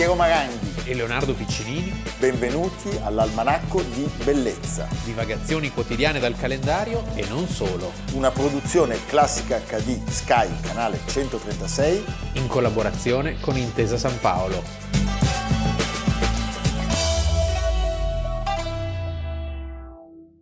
Piero 0.00 0.14
Maranghi. 0.14 0.88
e 0.88 0.94
Leonardo 0.94 1.34
Piccinini, 1.34 1.92
Benvenuti 2.18 2.88
all'Almanacco 3.02 3.82
di 3.82 4.08
Bellezza, 4.24 4.88
divagazioni 5.04 5.70
quotidiane 5.70 6.18
dal 6.18 6.34
calendario 6.38 7.04
e 7.14 7.26
non 7.28 7.46
solo, 7.46 7.92
una 8.14 8.30
produzione 8.30 8.96
classica 9.04 9.58
HD 9.58 10.02
Sky, 10.08 10.48
canale 10.62 11.00
136. 11.04 12.02
in 12.36 12.46
collaborazione 12.46 13.38
con 13.40 13.58
Intesa 13.58 13.98
San 13.98 14.18
Paolo. 14.20 14.62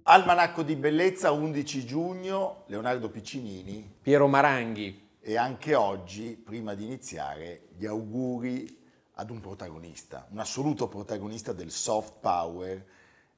Almanacco 0.05 0.63
di 0.63 0.77
Bellezza, 0.77 1.33
11 1.33 1.85
giugno, 1.85 2.63
Leonardo 2.67 3.11
Piccinini. 3.11 3.97
Piero 4.03 4.29
Maranghi, 4.29 5.07
E 5.21 5.37
anche 5.37 5.75
oggi, 5.75 6.41
prima 6.43 6.75
di 6.75 6.85
iniziare, 6.85 7.71
gli 7.77 7.87
auguri 7.87 8.78
ad 9.21 9.31
un 9.31 9.41
protagonista, 9.41 10.27
un 10.31 10.39
assoluto 10.39 10.87
protagonista 10.87 11.53
del 11.53 11.73
soft 11.73 12.15
power 12.21 12.85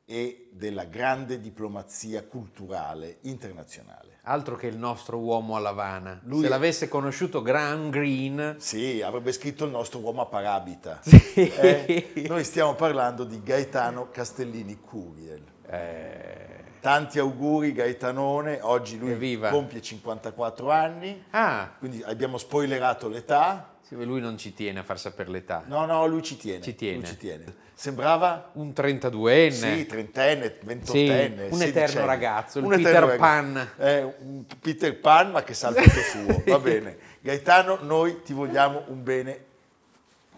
e 0.05 0.49
della 0.53 0.85
grande 0.85 1.41
diplomazia 1.41 2.23
culturale 2.25 3.19
internazionale. 3.23 4.19
altro 4.25 4.57
che 4.57 4.67
il 4.67 4.77
nostro 4.77 5.17
uomo 5.19 5.57
a 5.57 5.61
Lavana. 5.61 6.21
Lui 6.25 6.43
Se 6.43 6.49
l'avesse 6.49 6.89
conosciuto 6.89 7.41
Graham 7.41 7.89
Greene, 7.91 8.57
Sì, 8.59 9.01
avrebbe 9.01 9.33
scritto 9.33 9.65
il 9.65 9.71
nostro 9.71 10.01
uomo 10.01 10.21
a 10.21 10.27
parabita. 10.27 10.99
Sì. 11.03 11.49
Eh? 11.49 12.27
Noi 12.29 12.45
stiamo 12.45 12.75
parlando 12.75 13.25
di 13.25 13.43
Gaetano 13.43 14.11
Castellini 14.11 14.79
Curiel. 14.79 15.43
eh, 15.67 16.59
Tanti 16.81 17.19
auguri 17.19 17.73
Gaetanone, 17.73 18.59
oggi 18.63 18.99
lui 18.99 19.13
Evviva. 19.13 19.51
compie 19.51 19.81
54 19.83 20.71
anni, 20.71 21.25
Ah, 21.31 21.73
quindi 21.79 22.03
abbiamo 22.03 22.37
spoilerato 22.39 23.09
l'età. 23.09 23.75
Sì, 23.91 24.05
lui 24.05 24.21
non 24.21 24.39
ci 24.39 24.55
tiene 24.55 24.79
a 24.79 24.83
far 24.85 25.01
sapere 25.01 25.31
l'età. 25.31 25.65
No, 25.67 25.85
no, 25.85 26.07
lui 26.07 26.23
ci 26.23 26.37
tiene. 26.37 26.63
Ci 26.63 26.77
tiene. 26.77 26.97
lui 26.99 27.07
ci 27.07 27.17
tiene. 27.17 27.45
Sembrava 27.75 28.51
Un 28.53 28.69
32enne. 28.69 29.51
Sì, 29.51 29.87
trentenne, 29.87 30.59
ventottenne. 30.63 31.49
Sì, 31.49 31.55
un 31.55 31.63
eterno 31.63 32.05
ragazzo, 32.07 32.59
il 32.61 32.67
Un 32.67 32.71
Peter 32.71 32.87
eterno 32.89 33.17
Pan. 33.17 33.55
ragazzo. 33.55 33.83
Eh, 33.83 34.15
un 34.21 34.45
Peter 34.61 34.97
Pan, 35.01 35.31
ma 35.33 35.43
che 35.43 35.55
sa 35.55 35.71
il 35.71 35.75
tutto 35.75 36.01
suo. 36.01 36.43
Va 36.47 36.59
bene. 36.63 36.97
Gaetano, 37.21 37.79
noi 37.81 38.23
ti 38.23 38.33
vogliamo 38.33 38.85
un 38.87 39.03
bene 39.03 39.45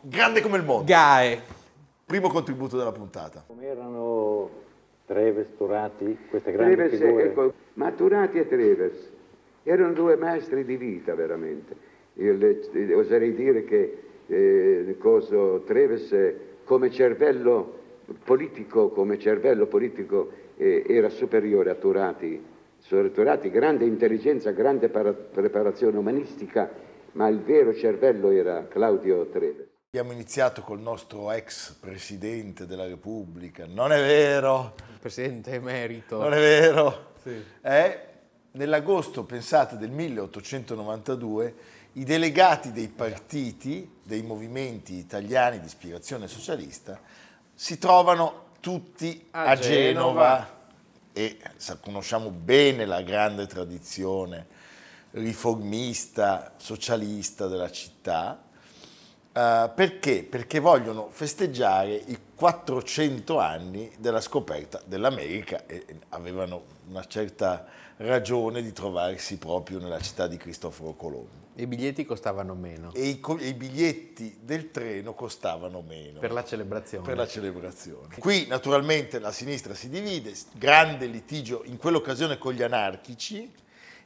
grande 0.00 0.40
come 0.40 0.56
il 0.56 0.64
mondo. 0.64 0.84
Gae. 0.84 1.40
Primo 2.06 2.28
contributo 2.28 2.76
della 2.78 2.92
puntata. 2.92 3.44
Come 3.46 3.66
erano 3.66 4.50
Treves, 5.06 5.48
Turati, 5.56 6.18
queste 6.28 6.52
grandi 6.52 6.74
Treves, 6.74 6.98
figure? 6.98 7.24
ecco, 7.24 7.52
Maturati 7.74 8.38
e 8.38 8.48
Treves 8.48 9.10
erano 9.62 9.92
due 9.92 10.16
maestri 10.16 10.64
di 10.64 10.76
vita 10.76 11.14
veramente. 11.14 11.90
Io 12.14 12.34
le- 12.34 12.94
oserei 12.94 13.34
dire 13.34 13.64
che 13.64 13.98
eh, 14.26 14.96
coso, 14.98 15.62
Treves 15.66 16.14
come 16.64 16.90
cervello 16.90 17.80
politico, 18.24 18.90
come 18.90 19.18
cervello 19.18 19.66
politico 19.66 20.30
eh, 20.56 20.84
era 20.86 21.08
superiore 21.08 21.70
a 21.70 21.74
Turati. 21.74 22.42
Su- 22.78 23.10
Turati, 23.12 23.50
grande 23.50 23.84
intelligenza, 23.84 24.50
grande 24.50 24.88
para- 24.88 25.12
preparazione 25.12 25.96
umanistica, 25.96 26.70
ma 27.12 27.28
il 27.28 27.40
vero 27.40 27.74
cervello 27.74 28.30
era 28.30 28.66
Claudio 28.68 29.26
Treves. 29.26 29.66
Abbiamo 29.94 30.12
iniziato 30.12 30.62
col 30.62 30.80
nostro 30.80 31.30
ex 31.32 31.74
presidente 31.74 32.64
della 32.66 32.86
Repubblica. 32.86 33.66
Non 33.66 33.92
è 33.92 33.98
vero, 34.00 34.72
Il 34.90 34.98
presidente 35.00 35.50
emerito. 35.52 36.18
non 36.22 36.32
è 36.32 36.38
vero. 36.38 37.10
Sì. 37.22 37.34
Eh, 37.60 37.98
nell'agosto, 38.52 39.24
pensate, 39.24 39.76
del 39.76 39.90
1892, 39.90 41.54
i 41.94 42.04
delegati 42.04 42.72
dei 42.72 42.88
partiti, 42.88 43.98
dei 44.02 44.22
movimenti 44.22 44.94
italiani 44.94 45.60
di 45.60 45.66
ispirazione 45.66 46.26
socialista, 46.26 46.98
si 47.54 47.78
trovano 47.78 48.50
tutti 48.60 49.26
a, 49.32 49.44
A 49.44 49.56
Genova. 49.56 50.36
Genova. 50.36 50.60
e 51.12 51.38
conosciamo 51.80 52.30
bene 52.30 52.86
la 52.86 53.02
grande 53.02 53.46
tradizione 53.46 54.46
riformista, 55.12 56.54
socialista 56.56 57.46
della 57.46 57.70
città. 57.70 58.42
Eh, 59.32 59.70
perché? 59.74 60.24
Perché 60.24 60.58
vogliono 60.58 61.08
festeggiare 61.10 61.94
i 61.94 62.18
400 62.34 63.38
anni 63.38 63.92
della 63.98 64.20
scoperta 64.20 64.80
dell'America 64.84 65.66
e 65.66 65.84
avevano 66.10 66.64
una 66.88 67.04
certa 67.04 67.66
ragione 68.06 68.62
di 68.62 68.72
trovarsi 68.72 69.36
proprio 69.38 69.78
nella 69.78 70.00
città 70.00 70.26
di 70.26 70.36
Cristoforo 70.36 70.94
Colombo. 70.94 71.40
I 71.56 71.66
biglietti 71.66 72.06
costavano 72.06 72.54
meno 72.54 72.92
E 72.94 73.04
i, 73.06 73.20
co- 73.20 73.38
i 73.38 73.52
biglietti 73.52 74.38
del 74.40 74.70
treno 74.70 75.12
costavano 75.14 75.82
meno 75.86 76.18
per 76.18 76.32
la 76.32 76.44
celebrazione. 76.44 77.04
per 77.04 77.16
la 77.16 77.26
celebrazione. 77.26 78.16
Qui 78.18 78.46
naturalmente 78.46 79.18
la 79.18 79.32
sinistra 79.32 79.74
si 79.74 79.90
divide, 79.90 80.32
grande 80.54 81.04
litigio 81.06 81.62
in 81.66 81.76
quell'occasione 81.76 82.38
con 82.38 82.54
gli 82.54 82.62
anarchici 82.62 83.52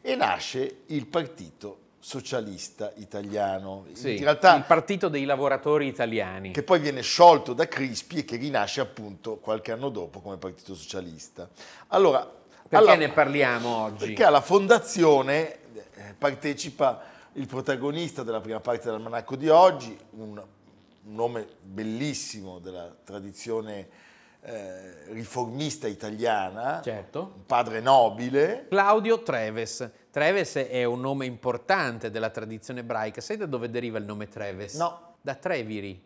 e 0.00 0.14
nasce 0.16 0.78
il 0.86 1.06
Partito 1.06 1.78
Socialista 2.00 2.92
Italiano. 2.96 3.86
Sì, 3.92 4.16
in 4.16 4.22
realtà 4.22 4.56
il 4.56 4.64
partito 4.64 5.08
dei 5.08 5.24
lavoratori 5.24 5.86
italiani. 5.86 6.50
che 6.52 6.62
poi 6.62 6.78
viene 6.80 7.00
sciolto 7.02 7.52
da 7.52 7.66
Crispi 7.68 8.18
e 8.18 8.24
che 8.24 8.36
rinasce 8.36 8.80
appunto 8.80 9.36
qualche 9.36 9.70
anno 9.72 9.88
dopo 9.88 10.20
come 10.20 10.36
Partito 10.36 10.74
Socialista. 10.74 11.48
Allora, 11.88 12.28
Perché 12.68 12.76
alla- 12.76 12.94
ne 12.96 13.08
parliamo 13.10 13.68
oggi? 13.68 14.06
Perché 14.06 14.24
alla 14.24 14.40
fondazione 14.40 15.58
eh, 15.94 16.14
partecipa 16.18 17.02
il 17.34 17.46
protagonista 17.46 18.22
della 18.22 18.40
prima 18.40 18.60
parte 18.60 18.84
dell'almanacco 18.86 19.36
di 19.36 19.48
oggi, 19.48 19.96
un, 20.12 20.38
un 20.38 21.14
nome 21.14 21.46
bellissimo 21.62 22.58
della 22.58 22.94
tradizione 23.04 23.88
eh, 24.42 25.12
riformista 25.12 25.86
italiana, 25.86 26.80
Certo. 26.82 27.32
un 27.34 27.44
padre 27.46 27.80
nobile, 27.80 28.66
Claudio 28.68 29.22
Treves. 29.22 29.90
Treves 30.10 30.54
è 30.54 30.84
un 30.84 31.00
nome 31.00 31.26
importante 31.26 32.10
della 32.10 32.30
tradizione 32.30 32.80
ebraica. 32.80 33.20
Sai 33.20 33.36
da 33.36 33.46
dove 33.46 33.68
deriva 33.70 33.98
il 33.98 34.04
nome 34.04 34.28
Treves? 34.28 34.74
No. 34.76 35.14
Da 35.20 35.34
Treviri, 35.34 36.00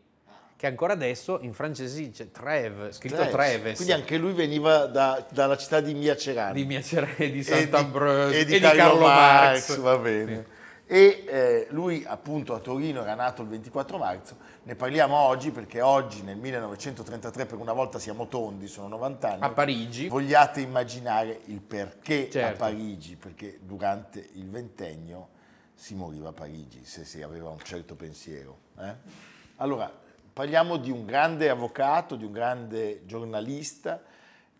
che 0.60 0.66
ancora 0.66 0.92
adesso 0.92 1.38
in 1.40 1.54
francese 1.54 1.94
si 1.94 2.08
dice 2.08 2.30
Trèves, 2.30 2.96
scritto 2.96 3.14
Treves. 3.14 3.32
Treves. 3.32 3.76
Quindi 3.76 3.94
anche 3.94 4.18
lui 4.18 4.34
veniva 4.34 4.84
da- 4.84 5.26
dalla 5.30 5.56
città 5.56 5.80
di 5.80 5.94
Miacerani. 5.94 6.52
di 6.52 6.66
Miacerè, 6.66 7.14
di 7.16 7.24
e 7.24 7.30
di, 7.30 7.42
Sant'Ambrosio 7.42 8.38
e 8.38 8.44
di 8.44 8.58
Carlo, 8.60 9.00
Marx, 9.00 9.78
va 9.78 9.96
bene. 9.96 10.44
E 10.84 11.24
eh, 11.26 11.66
lui 11.70 12.04
appunto 12.06 12.52
a 12.54 12.58
Torino 12.58 13.00
era 13.00 13.14
nato 13.14 13.40
il 13.40 13.48
24 13.48 13.96
marzo, 13.96 14.36
ne 14.64 14.74
parliamo 14.74 15.16
oggi 15.16 15.50
perché 15.50 15.80
oggi 15.80 16.20
nel 16.20 16.36
1933 16.36 17.46
per 17.46 17.56
una 17.56 17.72
volta 17.72 17.98
siamo 17.98 18.28
tondi, 18.28 18.66
sono 18.66 18.88
90 18.88 19.32
anni. 19.32 19.42
A 19.42 19.48
Parigi. 19.48 20.08
Vogliate 20.08 20.60
immaginare 20.60 21.40
il 21.46 21.62
perché 21.62 22.26
a 22.26 22.30
Certo. 22.32 22.58
Parigi, 22.58 23.16
perché 23.16 23.60
durante 23.62 24.28
il 24.34 24.50
ventennio 24.50 25.28
si 25.74 25.94
moriva 25.94 26.28
a 26.28 26.32
Parigi 26.32 26.84
se 26.84 27.06
si 27.06 27.22
aveva 27.22 27.48
un 27.48 27.60
certo 27.62 27.94
pensiero. 27.94 28.58
eh? 28.78 28.94
Allora, 29.56 29.90
parliamo 30.32 30.76
di 30.76 30.90
un 30.90 31.04
grande 31.04 31.48
avvocato, 31.48 32.16
di 32.16 32.24
un 32.24 32.32
grande 32.32 33.02
giornalista 33.06 34.02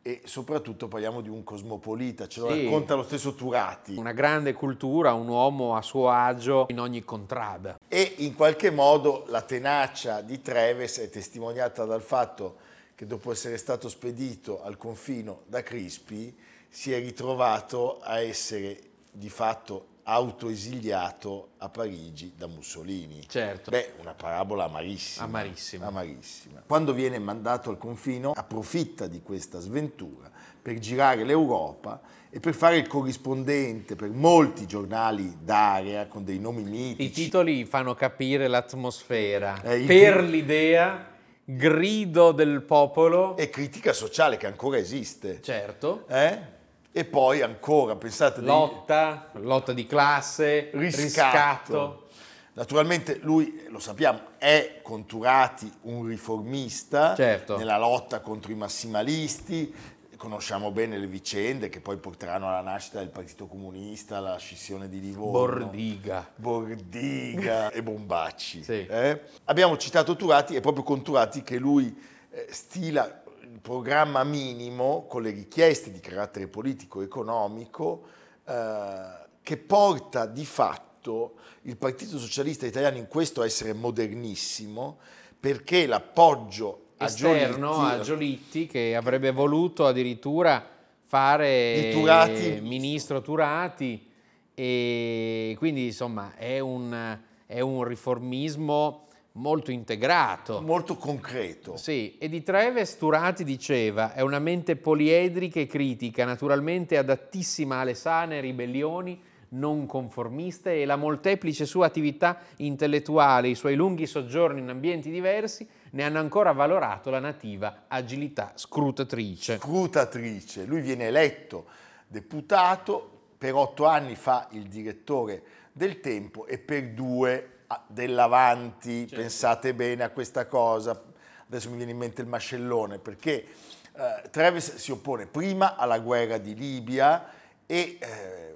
e 0.02 0.22
soprattutto 0.24 0.88
parliamo 0.88 1.20
di 1.20 1.28
un 1.28 1.44
cosmopolita, 1.44 2.26
ce 2.26 2.40
lo 2.40 2.50
Sì. 2.50 2.64
racconta 2.64 2.94
lo 2.94 3.02
stesso 3.02 3.34
Turati. 3.34 3.96
Una 3.96 4.12
grande 4.12 4.52
cultura, 4.54 5.12
un 5.12 5.28
uomo 5.28 5.76
a 5.76 5.82
suo 5.82 6.08
agio 6.08 6.66
in 6.70 6.80
ogni 6.80 7.04
contrada. 7.04 7.78
E 7.86 8.14
in 8.18 8.34
qualche 8.34 8.70
modo 8.70 9.24
la 9.28 9.42
tenacia 9.42 10.22
di 10.22 10.40
Treves 10.40 10.98
è 11.00 11.10
testimoniata 11.10 11.84
dal 11.84 12.02
fatto 12.02 12.56
che 12.94 13.06
dopo 13.06 13.30
essere 13.32 13.56
stato 13.56 13.88
spedito 13.88 14.62
al 14.62 14.76
confino 14.76 15.42
da 15.46 15.62
Crispi 15.62 16.36
si 16.68 16.92
è 16.92 16.98
ritrovato 16.98 17.98
a 18.00 18.20
essere 18.20 18.78
di 19.10 19.28
fatto 19.28 19.86
autoesiliato 20.10 21.50
a 21.58 21.68
Parigi 21.68 22.32
da 22.36 22.46
Mussolini. 22.46 23.24
Certo. 23.28 23.70
Beh, 23.70 23.92
una 24.00 24.14
parabola 24.14 24.64
amarissima. 24.64 25.24
Amarissima. 25.26 25.86
Amarissima. 25.86 26.62
Quando 26.66 26.92
viene 26.92 27.18
mandato 27.18 27.70
al 27.70 27.78
confino 27.78 28.32
approfitta 28.32 29.06
di 29.06 29.22
questa 29.22 29.60
sventura 29.60 30.30
per 30.60 30.78
girare 30.78 31.24
l'Europa 31.24 32.00
e 32.28 32.38
per 32.40 32.54
fare 32.54 32.76
il 32.76 32.86
corrispondente 32.86 33.96
per 33.96 34.10
molti 34.10 34.66
giornali 34.66 35.38
d'area 35.42 36.06
con 36.06 36.24
dei 36.24 36.38
nomi 36.38 36.62
mitici. 36.62 37.02
I 37.02 37.10
titoli 37.24 37.64
fanno 37.64 37.94
capire 37.94 38.46
l'atmosfera. 38.46 39.60
Eh, 39.62 39.80
il- 39.80 39.86
per 39.86 40.22
l'idea, 40.22 41.06
grido 41.44 42.30
del 42.32 42.62
popolo, 42.62 43.36
e 43.36 43.50
critica 43.50 43.92
sociale 43.92 44.36
che 44.36 44.46
ancora 44.46 44.76
esiste. 44.78 45.40
certo, 45.42 46.04
Eh? 46.08 46.58
E 46.92 47.04
poi 47.04 47.40
ancora, 47.40 47.94
pensate, 47.94 48.40
lotta, 48.40 49.30
lotta 49.34 49.72
di 49.72 49.86
classe, 49.86 50.70
riscatto. 50.72 51.02
riscatto. 51.02 52.08
Naturalmente 52.54 53.18
lui, 53.22 53.64
lo 53.68 53.78
sappiamo, 53.78 54.20
è 54.38 54.80
con 54.82 55.06
Turati 55.06 55.70
un 55.82 56.04
riformista 56.04 57.14
Certo. 57.14 57.56
nella 57.56 57.78
lotta 57.78 58.20
contro 58.20 58.50
i 58.50 58.56
massimalisti, 58.56 59.72
conosciamo 60.16 60.72
bene 60.72 60.98
le 60.98 61.06
vicende 61.06 61.68
che 61.68 61.80
poi 61.80 61.96
porteranno 61.96 62.48
alla 62.48 62.60
nascita 62.60 62.98
del 62.98 63.08
Partito 63.08 63.46
Comunista, 63.46 64.16
alla 64.16 64.36
scissione 64.36 64.88
di 64.88 65.00
Livorno. 65.00 65.64
Bordiga. 65.66 66.28
Bordiga 66.34 67.70
e 67.72 67.82
Bombacci. 67.84 68.64
Sì. 68.64 68.84
eh? 68.84 69.20
Abbiamo 69.44 69.76
citato 69.78 70.16
Turati, 70.16 70.56
è 70.56 70.60
proprio 70.60 70.82
con 70.82 71.02
Turati 71.02 71.42
che 71.42 71.56
lui 71.56 71.96
eh, 72.30 72.48
stila 72.50 73.04
il 73.06 73.29
programma 73.60 74.24
minimo 74.24 75.06
con 75.08 75.22
le 75.22 75.30
richieste 75.30 75.90
di 75.90 76.00
carattere 76.00 76.48
politico-economico 76.48 78.02
eh, 78.44 79.26
che 79.42 79.56
porta 79.56 80.26
di 80.26 80.44
fatto 80.44 81.34
il 81.62 81.76
Partito 81.76 82.18
Socialista 82.18 82.66
Italiano 82.66 82.96
in 82.96 83.06
questo 83.06 83.42
a 83.42 83.44
essere 83.44 83.72
modernissimo 83.72 84.98
perché 85.38 85.86
l'appoggio 85.86 86.88
a 86.98 87.06
esterno 87.06 87.72
Giolitti- 87.72 87.94
a 87.94 88.00
Giolitti 88.00 88.66
che 88.66 88.96
avrebbe 88.96 89.30
voluto 89.30 89.86
addirittura 89.86 90.64
fare 91.02 91.90
Turati. 91.92 92.60
ministro 92.60 93.20
Turati 93.20 94.08
e 94.54 95.54
quindi 95.58 95.86
insomma 95.86 96.34
è 96.36 96.58
un, 96.58 97.18
è 97.46 97.60
un 97.60 97.82
riformismo 97.84 99.08
molto 99.32 99.70
integrato. 99.70 100.60
molto 100.60 100.96
concreto. 100.96 101.76
Sì, 101.76 102.18
e 102.18 102.28
di 102.28 102.42
Treves 102.42 102.96
Turati 102.96 103.44
diceva 103.44 104.12
è 104.14 104.20
una 104.20 104.38
mente 104.38 104.76
poliedrica 104.76 105.60
e 105.60 105.66
critica, 105.66 106.24
naturalmente 106.24 106.96
adattissima 106.96 107.78
alle 107.78 107.94
sane 107.94 108.40
ribellioni 108.40 109.28
non 109.52 109.86
conformiste 109.86 110.80
e 110.80 110.84
la 110.84 110.96
molteplice 110.96 111.66
sua 111.66 111.86
attività 111.86 112.38
intellettuale, 112.56 113.48
i 113.48 113.54
suoi 113.54 113.74
lunghi 113.74 114.06
soggiorni 114.06 114.60
in 114.60 114.68
ambienti 114.68 115.10
diversi 115.10 115.66
ne 115.90 116.04
hanno 116.04 116.20
ancora 116.20 116.52
valorato 116.52 117.10
la 117.10 117.18
nativa 117.18 117.84
agilità 117.88 118.52
scrutatrice. 118.54 119.58
scrutatrice. 119.58 120.64
Lui 120.66 120.80
viene 120.80 121.06
eletto 121.06 121.66
deputato, 122.06 123.18
per 123.38 123.54
otto 123.54 123.86
anni 123.86 124.14
fa 124.16 124.48
il 124.52 124.64
direttore 124.64 125.42
del 125.72 126.00
Tempo 126.00 126.46
e 126.46 126.58
per 126.58 126.90
due 126.90 127.59
dell'Avanti. 127.86 129.06
Pensate 129.10 129.74
bene 129.74 130.02
a 130.04 130.10
questa 130.10 130.46
cosa. 130.46 131.00
Adesso 131.46 131.70
mi 131.70 131.76
viene 131.76 131.92
in 131.92 131.98
mente 131.98 132.20
il 132.22 132.28
mascellone, 132.28 132.98
perché 132.98 133.44
eh, 133.92 134.30
Treves 134.30 134.76
si 134.76 134.92
oppone 134.92 135.26
prima 135.26 135.76
alla 135.76 135.98
guerra 135.98 136.38
di 136.38 136.54
Libia 136.54 137.26
e 137.66 137.98
eh, 138.00 138.54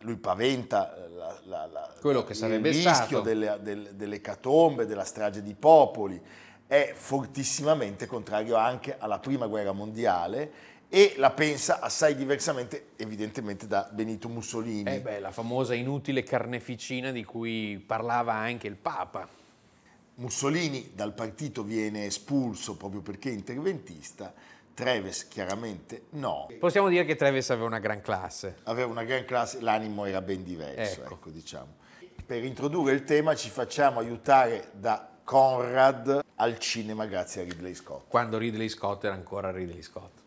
lui 0.00 0.16
paventa 0.16 0.94
la- 1.14 1.38
la- 1.44 1.66
la- 1.66 1.92
Quello 2.00 2.22
che 2.24 2.34
sarebbe 2.34 2.68
il 2.68 2.74
rischio 3.00 3.20
delle, 3.20 3.58
del- 3.60 3.90
delle 3.94 4.20
catombe, 4.20 4.86
della 4.86 5.04
strage 5.04 5.42
di 5.42 5.54
popoli, 5.54 6.20
è 6.68 6.92
fortissimamente 6.94 8.06
contrario 8.06 8.54
anche 8.56 8.96
alla 8.98 9.18
prima 9.18 9.46
guerra 9.46 9.72
mondiale 9.72 10.76
e 10.90 11.14
la 11.18 11.30
pensa 11.30 11.80
assai 11.80 12.14
diversamente 12.16 12.88
evidentemente 12.96 13.66
da 13.66 13.88
Benito 13.92 14.28
Mussolini. 14.28 14.90
Eh 14.90 15.00
beh, 15.00 15.20
la 15.20 15.30
famosa 15.30 15.74
inutile 15.74 16.22
carneficina 16.22 17.10
di 17.10 17.24
cui 17.24 17.82
parlava 17.84 18.32
anche 18.34 18.66
il 18.66 18.76
Papa. 18.76 19.28
Mussolini 20.14 20.90
dal 20.94 21.12
partito 21.14 21.62
viene 21.62 22.06
espulso 22.06 22.76
proprio 22.76 23.02
perché 23.02 23.30
è 23.30 23.32
interventista, 23.32 24.32
Treves 24.74 25.28
chiaramente 25.28 26.06
no. 26.10 26.48
Possiamo 26.58 26.88
dire 26.88 27.04
che 27.04 27.14
Treves 27.16 27.50
aveva 27.50 27.66
una 27.66 27.78
gran 27.78 28.00
classe. 28.00 28.56
Aveva 28.64 28.88
una 28.88 29.04
gran 29.04 29.24
classe, 29.24 29.60
l'animo 29.60 30.06
era 30.06 30.20
ben 30.20 30.42
diverso, 30.42 31.02
Ecco. 31.02 31.14
ecco, 31.14 31.30
diciamo. 31.30 31.76
Per 32.26 32.44
introdurre 32.44 32.92
il 32.92 33.04
tema 33.04 33.34
ci 33.34 33.48
facciamo 33.48 34.00
aiutare 34.00 34.70
da 34.74 35.08
Conrad 35.22 36.24
al 36.36 36.58
cinema 36.58 37.06
grazie 37.06 37.42
a 37.42 37.44
Ridley 37.44 37.74
Scott. 37.74 38.06
quando 38.08 38.38
Ridley 38.38 38.68
Scott 38.68 39.04
era 39.04 39.14
ancora 39.14 39.50
Ridley 39.50 39.82
Scott. 39.82 40.17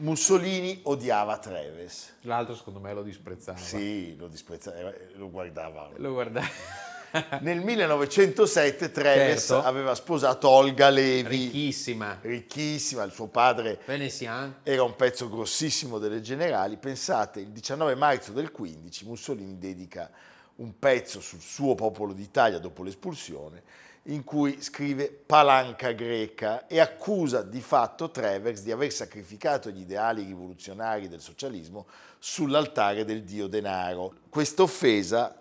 Mussolini 0.00 0.80
odiava 0.84 1.38
Treves. 1.38 2.16
L'altro 2.22 2.54
secondo 2.54 2.80
me 2.80 2.92
lo 2.92 3.02
disprezzava. 3.02 3.58
Sì, 3.58 4.16
lo 4.16 4.28
disprezzava, 4.28 4.76
era- 4.78 4.94
lo 5.14 5.30
guardava. 5.30 5.90
Lo 5.96 6.12
guardava. 6.12 6.48
Nel 7.40 7.60
1907 7.60 8.92
Treves 8.92 9.46
Certo. 9.46 9.62
aveva 9.66 9.94
sposato 9.96 10.48
Olga 10.48 10.90
Levi, 10.90 11.28
Ricchissima. 11.46 12.18
ricchissima, 12.22 13.02
il 13.02 13.10
suo 13.10 13.26
padre 13.26 13.80
Venezian. 13.84 14.60
era 14.62 14.84
un 14.84 14.94
pezzo 14.94 15.28
grossissimo 15.28 15.98
delle 15.98 16.20
generali. 16.20 16.76
Pensate, 16.76 17.40
il 17.40 17.48
19 17.50 17.96
marzo 17.96 18.30
del 18.32 18.52
15 18.52 19.06
Mussolini 19.06 19.58
dedica 19.58 20.08
un 20.56 20.78
pezzo 20.78 21.20
sul 21.20 21.40
suo 21.40 21.74
popolo 21.74 22.12
d'Italia 22.12 22.58
dopo 22.58 22.82
l'espulsione 22.84 23.62
in 24.04 24.24
cui 24.24 24.60
scrive 24.62 25.08
palanca 25.26 25.92
greca 25.92 26.66
e 26.66 26.80
accusa 26.80 27.42
di 27.42 27.60
fatto 27.60 28.10
Treves 28.10 28.62
di 28.62 28.72
aver 28.72 28.90
sacrificato 28.92 29.70
gli 29.70 29.80
ideali 29.80 30.24
rivoluzionari 30.24 31.06
del 31.08 31.20
socialismo 31.20 31.86
sull'altare 32.18 33.04
del 33.04 33.22
dio 33.22 33.46
denaro. 33.46 34.14
Questa 34.28 34.62
offesa 34.62 35.34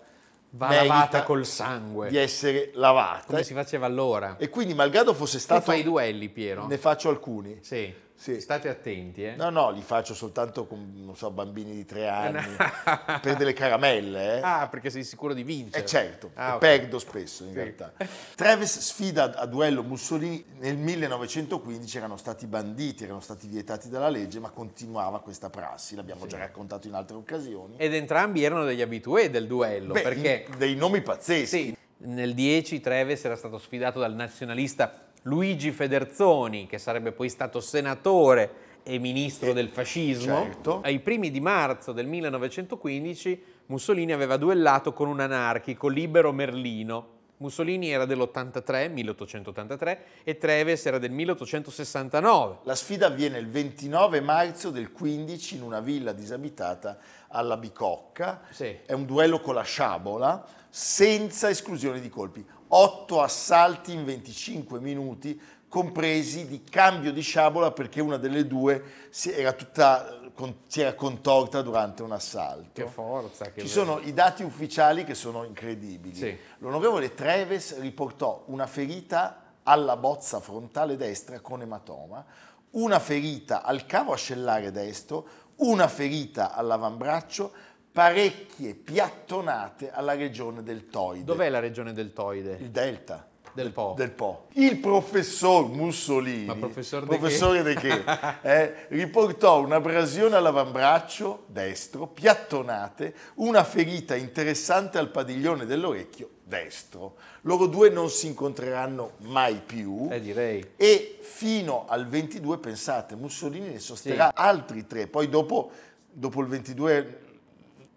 Va 0.52 0.74
lavata 0.74 1.24
col 1.24 1.46
sangue. 1.46 2.10
di 2.10 2.18
essere 2.18 2.72
lavata 2.74 3.26
Come 3.28 3.44
si 3.44 3.54
faceva 3.54 3.86
allora. 3.86 4.36
e 4.38 4.50
quindi 4.50 4.74
malgrado 4.74 5.14
fosse 5.14 5.38
Tu 5.38 5.44
stato 5.44 5.62
fai 5.62 5.80
i 5.82 5.84
duelli, 5.84 6.28
Piero? 6.30 6.66
ne 6.68 6.78
faccio 6.78 7.10
alcuni 7.10 7.60
Sì. 7.62 7.94
Sì. 8.20 8.42
State 8.42 8.68
attenti, 8.68 9.24
eh. 9.24 9.36
No, 9.38 9.50
no, 9.50 9.72
li 9.72 9.82
faccio 9.82 10.14
soltanto 10.14 10.68
con, 10.68 10.92
non 11.06 11.16
so, 11.16 11.32
bambini 11.32 11.74
di 11.74 11.86
tre 11.86 12.10
anni, 12.10 12.54
per 13.22 13.38
delle 13.38 13.54
caramelle, 13.54 14.38
eh. 14.38 14.42
Ah, 14.44 14.68
perché 14.70 14.90
sei 14.90 15.06
sicuro 15.06 15.34
di 15.34 15.44
vincere. 15.44 15.84
Eh 15.84 15.88
certo, 15.88 16.32
Ah, 16.34 16.50
e 16.50 16.52
ok. 16.56 16.58
perdo 16.60 17.00
spesso 17.00 17.44
in 17.46 17.52
Sì. 17.52 17.56
realtà. 17.56 17.94
Treves 18.36 18.78
sfida 18.80 19.34
a 19.38 19.46
duello 19.46 19.84
Mussolini, 19.84 20.44
nel 20.58 20.76
1915 20.76 21.98
erano 21.98 22.18
stati 22.18 22.46
banditi, 22.46 23.06
erano 23.06 23.22
stati 23.22 23.48
vietati 23.48 23.88
dalla 23.88 24.10
legge, 24.10 24.40
ma 24.40 24.50
continuava 24.50 25.22
questa 25.22 25.50
prassi, 25.50 25.96
l'abbiamo 25.96 26.28
già 26.28 26.38
raccontato 26.40 26.88
in 26.88 26.96
altre 26.96 27.16
occasioni. 27.16 27.76
Ed 27.78 27.94
entrambi 27.94 28.44
erano 28.44 28.66
degli 28.66 28.82
abitué 28.82 29.30
del 29.30 29.48
duello, 29.48 29.94
Beh, 29.94 30.02
perché 30.02 30.46
dei 30.58 30.76
nomi 30.76 31.02
pazzeschi. 31.02 31.46
sì, 31.48 31.78
nel 32.02 32.34
10 32.34 32.80
Treves 32.82 33.24
era 33.26 33.36
stato 33.38 33.58
sfidato 33.58 34.00
dal 34.00 34.14
nazionalista 34.14 35.08
Luigi 35.24 35.72
Federzoni, 35.72 36.66
che 36.68 36.78
sarebbe 36.78 37.12
poi 37.12 37.30
stato 37.30 37.60
senatore 37.60 38.68
e 38.84 38.98
ministro 39.00 39.50
Eh, 39.50 39.54
del 39.54 39.70
fascismo. 39.70 40.36
certo. 40.44 40.82
Ai 40.84 41.00
primi 41.00 41.30
di 41.32 41.40
marzo 41.42 41.92
del 41.92 42.08
1915 42.08 43.44
Mussolini 43.68 44.14
aveva 44.14 44.38
duellato 44.38 44.94
con 44.94 45.08
un 45.08 45.20
anarchico, 45.20 45.88
Libero 45.90 46.32
Merlino. 46.32 47.18
Mussolini 47.38 47.90
era 47.90 48.06
dell'83, 48.06 48.92
1883, 48.92 50.04
e 50.24 50.38
Treves 50.38 50.86
era 50.86 50.98
del 50.98 51.12
1869. 51.12 52.58
La 52.64 52.76
sfida 52.76 53.06
avviene 53.08 53.38
il 53.38 53.48
29 53.48 54.20
marzo 54.20 54.72
del 54.72 54.92
15 54.92 55.56
in 55.56 55.62
una 55.62 55.80
villa 55.80 56.12
disabitata 56.12 56.98
alla 57.30 57.56
Bicocca. 57.56 58.42
Sì. 58.50 58.76
È 58.86 58.92
un 58.92 59.06
duello 59.06 59.40
con 59.40 59.54
la 59.56 59.62
sciabola 59.64 60.46
senza 60.70 61.50
esclusione 61.50 62.02
di 62.02 62.10
colpi. 62.10 62.46
Otto 62.72 63.22
assalti 63.22 63.94
in 63.94 64.06
25 64.06 64.80
minuti, 64.80 65.40
compresi 65.68 66.48
di 66.48 66.64
cambio 66.64 67.14
di 67.14 67.22
sciabola 67.22 67.72
perché 67.72 68.02
una 68.02 68.18
delle 68.18 68.46
due 68.48 69.08
si 69.10 69.32
era, 69.32 69.54
tutta, 69.54 70.20
con- 70.34 70.58
si 70.68 70.82
era 70.82 70.94
contorta 70.96 71.62
durante 71.62 72.02
un 72.04 72.12
assalto. 72.12 72.82
Che 72.82 72.88
forza! 72.88 73.52
Che 73.52 73.62
Ci 73.62 73.68
sono 73.68 74.00
i 74.00 74.14
dati 74.14 74.44
ufficiali 74.44 75.04
che 75.04 75.14
sono 75.14 75.44
incredibili. 75.46 76.16
Sì. 76.16 76.38
L'onorevole 76.58 77.14
Treves 77.14 77.80
riportò 77.80 78.44
una 78.48 78.68
ferita 78.68 79.44
alla 79.64 79.96
bozza 79.96 80.40
frontale 80.40 80.96
destra 80.96 81.40
con 81.40 81.62
ematoma, 81.62 82.26
una 82.72 83.00
ferita 83.00 83.64
al 83.64 83.86
cavo 83.86 84.14
ascellare 84.14 84.72
destro, 84.72 85.28
una 85.58 85.88
ferita 85.88 86.54
all'avambraccio, 86.54 87.52
parecchie 87.92 88.76
piattonate 88.76 89.92
alla 89.92 90.16
regione 90.16 90.64
deltoide. 90.64 91.24
Dov'è 91.24 91.50
la 91.50 91.60
regione 91.60 91.94
deltoide? 91.94 92.58
Il 92.60 92.70
delta. 92.70 93.28
Del 93.52 93.72
Po. 93.72 93.94
del 93.98 94.12
Po. 94.12 94.46
Il 94.54 94.78
professor 94.78 95.68
Mussolini, 95.68 96.46
Ma 96.46 96.56
professor 96.56 97.02
di 97.02 97.08
professore 97.08 97.64
di 97.64 97.74
che? 97.74 98.04
Eh, 98.42 98.86
riportò 98.90 99.60
un'abrasione 99.62 100.36
all'avambraccio 100.36 101.46
destro, 101.48 102.06
piattonate, 102.08 103.14
una 103.36 103.64
ferita 103.64 104.16
interessante 104.16 105.00
al 105.00 105.10
padiglione 105.10 105.66
dell'orecchio 105.66 106.30
destro. 106.44 107.16
Loro 107.42 107.66
due 107.66 107.90
non 107.90 108.10
si 108.10 108.28
incontreranno 108.28 109.14
mai 109.22 109.62
più. 109.66 110.08
Eh, 110.12 110.22
direi. 110.22 110.74
E 110.76 111.18
fino 111.22 111.86
al 111.88 112.08
22, 112.08 112.60
pensate, 112.60 113.16
Mussolini 113.16 113.70
ne 113.70 113.80
sosterrà 113.80 114.32
altri 114.34 114.86
tre. 114.86 115.08
Poi 115.08 115.28
dopo, 115.28 115.72
dopo 116.12 116.42
il 116.42 116.48
22 116.48 117.28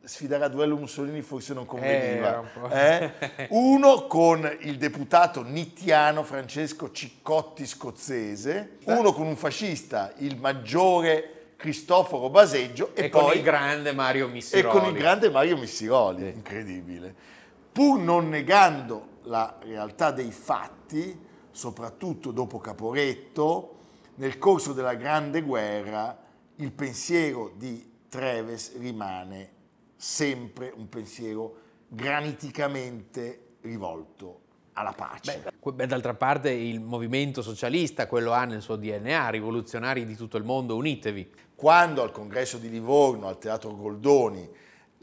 sfidare 0.05 0.45
a 0.45 0.49
duello 0.49 0.77
Mussolini 0.77 1.23
forse 1.23 1.55
non 1.55 1.65
conveniva. 1.67 2.43
po'. 2.53 2.69
eh? 2.71 3.47
Uno 3.51 4.07
con 4.07 4.49
il 4.61 4.77
deputato 4.77 5.43
nittiano 5.43 6.23
Francesco 6.23 6.91
Ciccotti 6.91 7.67
scozzese, 7.67 8.79
uno 8.87 9.13
con 9.13 9.27
un 9.27 9.37
fascista, 9.37 10.13
il 10.19 10.37
maggiore 10.39 11.55
Cristoforo 11.57 12.29
Baseggio 12.31 12.91
e, 12.95 13.05
E, 13.05 13.09
poi 13.09 13.23
con 13.23 13.37
il 13.37 13.43
grande 13.43 13.93
Mario 13.93 14.27
e 14.27 14.31
Missiroli. 14.31 14.79
con 14.79 14.89
il 14.89 14.95
grande 14.99 15.31
Mario 15.31 15.57
Missiroli, 15.57 16.23
Sì. 16.23 16.37
incredibile. 16.37 17.15
Pur 17.73 17.99
non 18.01 18.29
negando 18.29 19.07
la 19.25 19.57
realtà 19.63 20.11
dei 20.11 20.33
fatti, 20.33 21.17
soprattutto 21.53 22.33
dopo 22.33 22.59
Caporetto, 22.59 23.77
nel 24.17 24.39
corso 24.39 24.73
della 24.73 24.95
Grande 24.95 25.41
Guerra 25.43 26.19
il 26.57 26.73
pensiero 26.73 27.53
di 27.57 27.91
Treves 28.09 28.77
rimane 28.79 29.51
sempre 30.03 30.73
un 30.75 30.89
pensiero 30.89 31.59
graniticamente 31.87 33.59
rivolto 33.61 34.41
alla 34.73 34.91
pace. 34.91 35.45
Beh, 35.63 35.87
d'altra 35.87 36.15
parte 36.15 36.51
il 36.51 36.81
movimento 36.81 37.41
socialista, 37.41 38.09
quello 38.09 38.33
ha 38.33 38.45
nel 38.45 38.63
suo 38.63 38.75
DNA, 38.75 39.29
rivoluzionari 39.29 40.05
di 40.05 40.17
tutto 40.17 40.37
il 40.39 40.43
mondo, 40.43 40.75
unitevi. 40.75 41.31
quando 41.55 42.03
al 42.03 42.11
congresso 42.11 42.59
di 42.59 42.69
Livorno, 42.69 43.29
al 43.29 43.39
Teatro 43.39 43.77
Goldoni, 43.77 44.51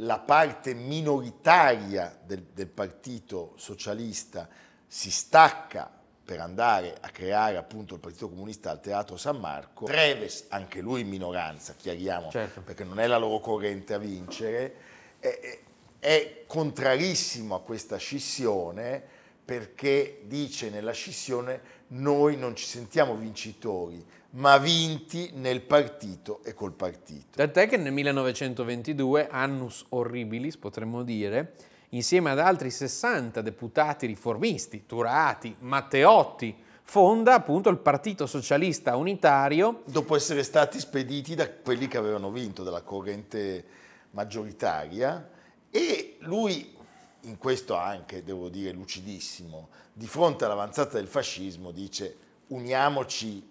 la 0.01 0.19
parte 0.19 0.73
minoritaria 0.73 2.19
del, 2.21 2.47
del 2.53 2.67
partito 2.67 3.53
socialista 3.55 4.49
si 4.85 5.11
stacca 5.11 5.89
per 6.25 6.41
andare 6.41 6.97
a 6.99 7.07
creare 7.09 7.55
appunto 7.55 7.93
il 7.93 7.99
Partito 8.01 8.27
Comunista 8.29 8.69
al 8.69 8.81
Teatro 8.81 9.15
San 9.17 9.37
Marco, 9.37 9.85
Treves, 9.85 10.47
anche 10.49 10.81
lui 10.81 11.01
in 11.01 11.07
minoranza, 11.07 11.73
chiariamo, 11.73 12.29
Certo. 12.29 12.61
perché 12.61 12.83
non 12.83 12.99
è 12.99 13.07
la 13.07 13.17
loro 13.17 13.39
corrente 13.39 13.93
a 13.93 13.97
vincere, 13.97 14.75
è, 15.19 15.59
è- 15.99 16.43
contrarissimo 16.47 17.55
a 17.55 17.61
questa 17.61 17.97
scissione 17.97 19.01
perché 19.43 20.21
dice 20.25 20.69
nella 20.69 20.91
scissione 20.91 21.77
noi 21.89 22.37
non 22.37 22.55
ci 22.55 22.65
sentiamo 22.65 23.15
vincitori, 23.15 24.03
ma 24.31 24.57
vinti 24.59 25.31
nel 25.33 25.61
partito 25.61 26.41
e 26.43 26.53
col 26.53 26.73
partito. 26.73 27.35
Tant'è 27.35 27.67
che 27.67 27.77
nel 27.77 27.91
1922, 27.91 29.27
annus 29.27 29.85
horribilis 29.89 30.57
potremmo 30.57 31.01
dire, 31.01 31.55
insieme 31.89 32.29
ad 32.29 32.39
altri 32.39 32.69
60 32.69 33.41
deputati 33.41 34.05
riformisti, 34.05 34.85
Turati, 34.85 35.55
Matteotti, 35.59 36.55
fonda 36.83 37.35
appunto 37.35 37.69
il 37.69 37.77
Partito 37.77 38.25
Socialista 38.25 38.95
Unitario 38.95 39.83
Dopo 39.85 40.15
essere 40.15 40.41
stati 40.41 40.79
spediti 40.79 41.35
da 41.35 41.47
quelli 41.47 41.87
che 41.87 41.97
avevano 41.97 42.31
vinto 42.31 42.63
della 42.63 42.81
corrente 42.81 43.63
maggioritaria 44.11 45.29
e 45.69 46.17
lui, 46.21 46.75
in 47.21 47.37
questo 47.37 47.75
anche 47.75 48.23
devo 48.23 48.49
dire 48.49 48.71
lucidissimo, 48.71 49.69
di 49.93 50.07
fronte 50.07 50.45
all'avanzata 50.45 50.97
del 50.97 51.07
fascismo 51.07 51.71
dice 51.71 52.27
uniamoci 52.47 53.47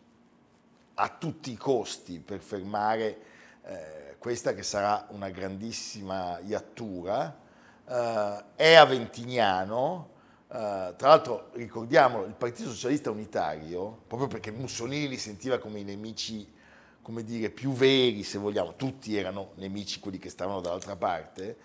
a 0.94 1.08
tutti 1.16 1.52
i 1.52 1.56
costi 1.56 2.18
per 2.18 2.40
fermare 2.40 3.18
eh, 3.64 4.16
questa 4.18 4.54
che 4.54 4.62
sarà 4.62 5.06
una 5.10 5.30
grandissima 5.30 6.38
iattura. 6.40 7.46
Eh, 7.86 8.44
è 8.56 8.74
aventignano, 8.74 10.10
eh, 10.48 10.94
tra 10.96 11.08
l'altro 11.08 11.50
ricordiamolo, 11.52 12.24
il 12.24 12.34
Partito 12.34 12.70
Socialista 12.70 13.10
Unitario, 13.10 14.02
proprio 14.06 14.28
perché 14.28 14.50
Mussolini 14.50 15.08
li 15.08 15.18
sentiva 15.18 15.58
come 15.58 15.80
i 15.80 15.84
nemici, 15.84 16.56
come 17.08 17.24
dire, 17.24 17.48
più 17.48 17.72
veri, 17.72 18.22
se 18.22 18.36
vogliamo, 18.36 18.74
tutti 18.76 19.16
erano 19.16 19.52
nemici 19.54 19.98
quelli 19.98 20.18
che 20.18 20.28
stavano 20.28 20.60
dall'altra 20.60 20.94
parte, 20.94 21.56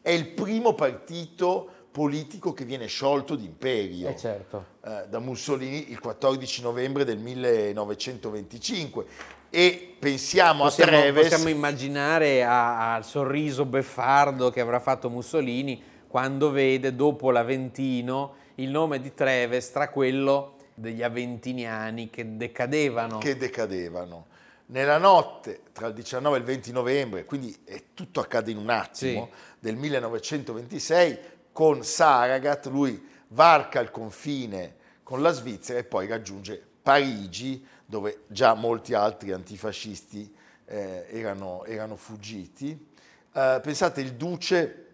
è 0.00 0.10
il 0.10 0.28
primo 0.28 0.74
partito 0.74 1.68
politico 1.90 2.52
che 2.52 2.64
viene 2.64 2.86
sciolto 2.86 3.34
d'imperio 3.34 4.14
certo. 4.14 4.64
eh, 4.84 5.06
da 5.08 5.18
Mussolini 5.18 5.90
il 5.90 5.98
14 5.98 6.62
novembre 6.62 7.04
del 7.04 7.18
1925 7.18 9.04
e 9.50 9.96
pensiamo 9.98 10.62
Possiamo, 10.62 10.92
a 10.92 11.00
Treves 11.00 11.28
possiamo 11.28 11.48
immaginare 11.48 12.44
al 12.44 13.04
sorriso 13.04 13.64
beffardo 13.64 14.50
che 14.50 14.60
avrà 14.60 14.78
fatto 14.78 15.10
Mussolini 15.10 15.82
quando 16.06 16.52
vede 16.52 16.94
dopo 16.94 17.32
l'Aventino 17.32 18.34
il 18.54 18.70
nome 18.70 19.00
di 19.00 19.12
Treves 19.14 19.72
tra 19.72 19.88
quello 19.88 20.54
degli 20.74 21.02
aventiniani 21.02 22.08
che 22.08 22.36
decadevano. 22.36 23.18
che 23.18 23.36
decadevano. 23.36 24.30
Nella 24.66 24.98
notte 24.98 25.62
tra 25.72 25.88
il 25.88 25.94
19 25.94 26.36
e 26.36 26.38
il 26.38 26.44
20 26.44 26.72
novembre, 26.72 27.24
quindi 27.24 27.54
è 27.64 27.82
tutto 27.94 28.20
accade 28.20 28.50
in 28.50 28.56
un 28.56 28.70
attimo, 28.70 29.30
del 29.58 29.76
1926, 29.76 31.18
con 31.52 31.84
Saragat 31.84 32.66
lui 32.66 33.08
varca 33.28 33.80
il 33.80 33.90
confine 33.90 34.76
con 35.02 35.20
la 35.20 35.32
Svizzera 35.32 35.78
e 35.78 35.84
poi 35.84 36.06
raggiunge 36.06 36.62
Parigi, 36.82 37.64
dove 37.84 38.22
già 38.28 38.54
molti 38.54 38.94
altri 38.94 39.32
antifascisti 39.32 40.34
eh, 40.64 41.06
erano, 41.10 41.64
erano 41.64 41.96
fuggiti. 41.96 42.88
Eh, 43.32 43.60
pensate, 43.62 44.00
il 44.00 44.14
duce 44.14 44.86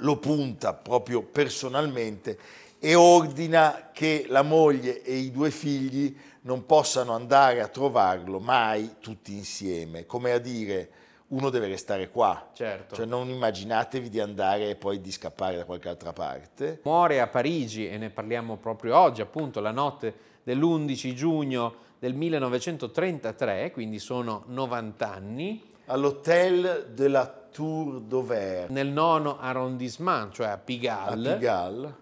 lo 0.00 0.18
punta 0.18 0.74
proprio 0.74 1.22
personalmente 1.22 2.38
e 2.78 2.94
ordina 2.94 3.90
che 3.92 4.26
la 4.28 4.42
moglie 4.42 5.02
e 5.02 5.14
i 5.14 5.30
due 5.30 5.50
figli 5.50 6.14
non 6.46 6.64
possano 6.64 7.12
andare 7.12 7.60
a 7.60 7.68
trovarlo 7.68 8.38
mai 8.38 8.96
tutti 9.00 9.32
insieme, 9.32 10.06
come 10.06 10.32
a 10.32 10.38
dire 10.38 10.90
uno 11.28 11.50
deve 11.50 11.66
restare 11.66 12.08
qua. 12.08 12.50
Certo. 12.52 12.94
Cioè 12.94 13.04
non 13.04 13.28
immaginatevi 13.28 14.08
di 14.08 14.20
andare 14.20 14.70
e 14.70 14.76
poi 14.76 15.00
di 15.00 15.10
scappare 15.10 15.56
da 15.56 15.64
qualche 15.64 15.88
altra 15.88 16.12
parte. 16.12 16.80
Muore 16.84 17.20
a 17.20 17.26
Parigi 17.26 17.88
e 17.88 17.98
ne 17.98 18.10
parliamo 18.10 18.56
proprio 18.56 18.96
oggi, 18.96 19.20
appunto 19.20 19.60
la 19.60 19.72
notte 19.72 20.14
dell'11 20.44 21.12
giugno 21.14 21.74
del 21.98 22.14
1933, 22.14 23.72
quindi 23.72 23.98
sono 23.98 24.44
90 24.46 25.12
anni, 25.12 25.74
All'hotel 25.88 26.90
de 26.94 27.08
la 27.08 27.32
Tour 27.52 28.00
d'Auvergne 28.00 28.74
nel 28.74 28.88
nono 28.88 29.38
arrondissement, 29.38 30.32
cioè 30.32 30.48
a 30.48 30.52
a 30.52 30.58
Pigalle, 30.58 31.34
Pigalle, 31.36 31.94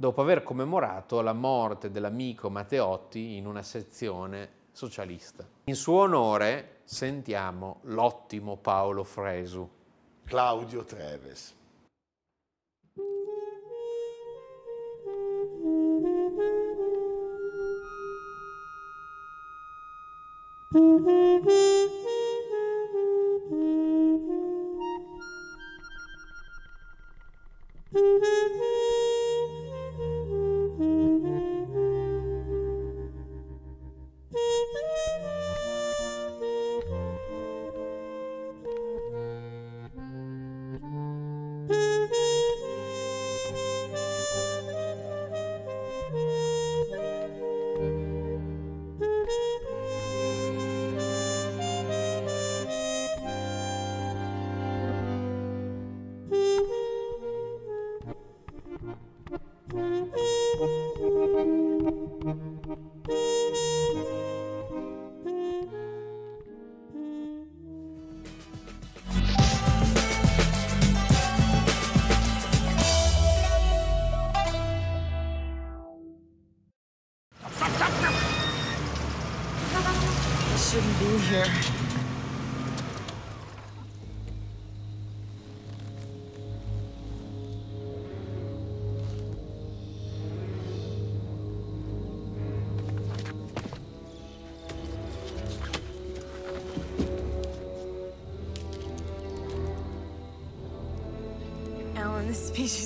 dopo 0.00 0.22
aver 0.22 0.42
commemorato 0.42 1.20
la 1.20 1.34
morte 1.34 1.90
dell'amico 1.90 2.48
Matteotti 2.48 3.36
in 3.36 3.46
una 3.46 3.62
sezione 3.62 4.48
socialista. 4.72 5.46
In 5.64 5.74
suo 5.74 6.00
onore 6.00 6.78
sentiamo 6.84 7.80
l'ottimo 7.82 8.56
Paolo 8.56 9.04
Fresu. 9.04 9.68
Claudio 10.24 10.84
Treves. 10.84 11.54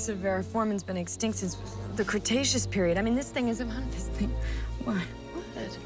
species 0.05 0.09
of 0.09 0.19
Variformin's 0.19 0.83
been 0.83 0.97
extinct 0.97 1.39
since 1.39 1.57
the 1.97 2.05
Cretaceous 2.05 2.67
period. 2.67 2.99
I 2.99 3.03
mean, 3.03 3.15
this 3.15 3.31
thing 3.31 3.49
is 3.49 3.61
about 3.61 3.91
this 3.91 4.09
thing. 4.09 4.29
What? 4.85 4.97
What? 4.97 5.79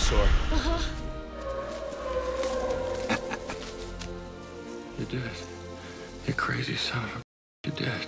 It's 0.00 0.10
a 0.10 0.14
dinosaur. 0.14 0.28
Uh-huh. 0.52 0.80
You 4.98 5.04
did. 5.06 5.30
You 6.26 6.34
crazy 6.34 6.76
son 6.76 7.04
of 7.04 7.16
a. 7.16 7.22
You 7.64 7.72
did. 7.72 8.06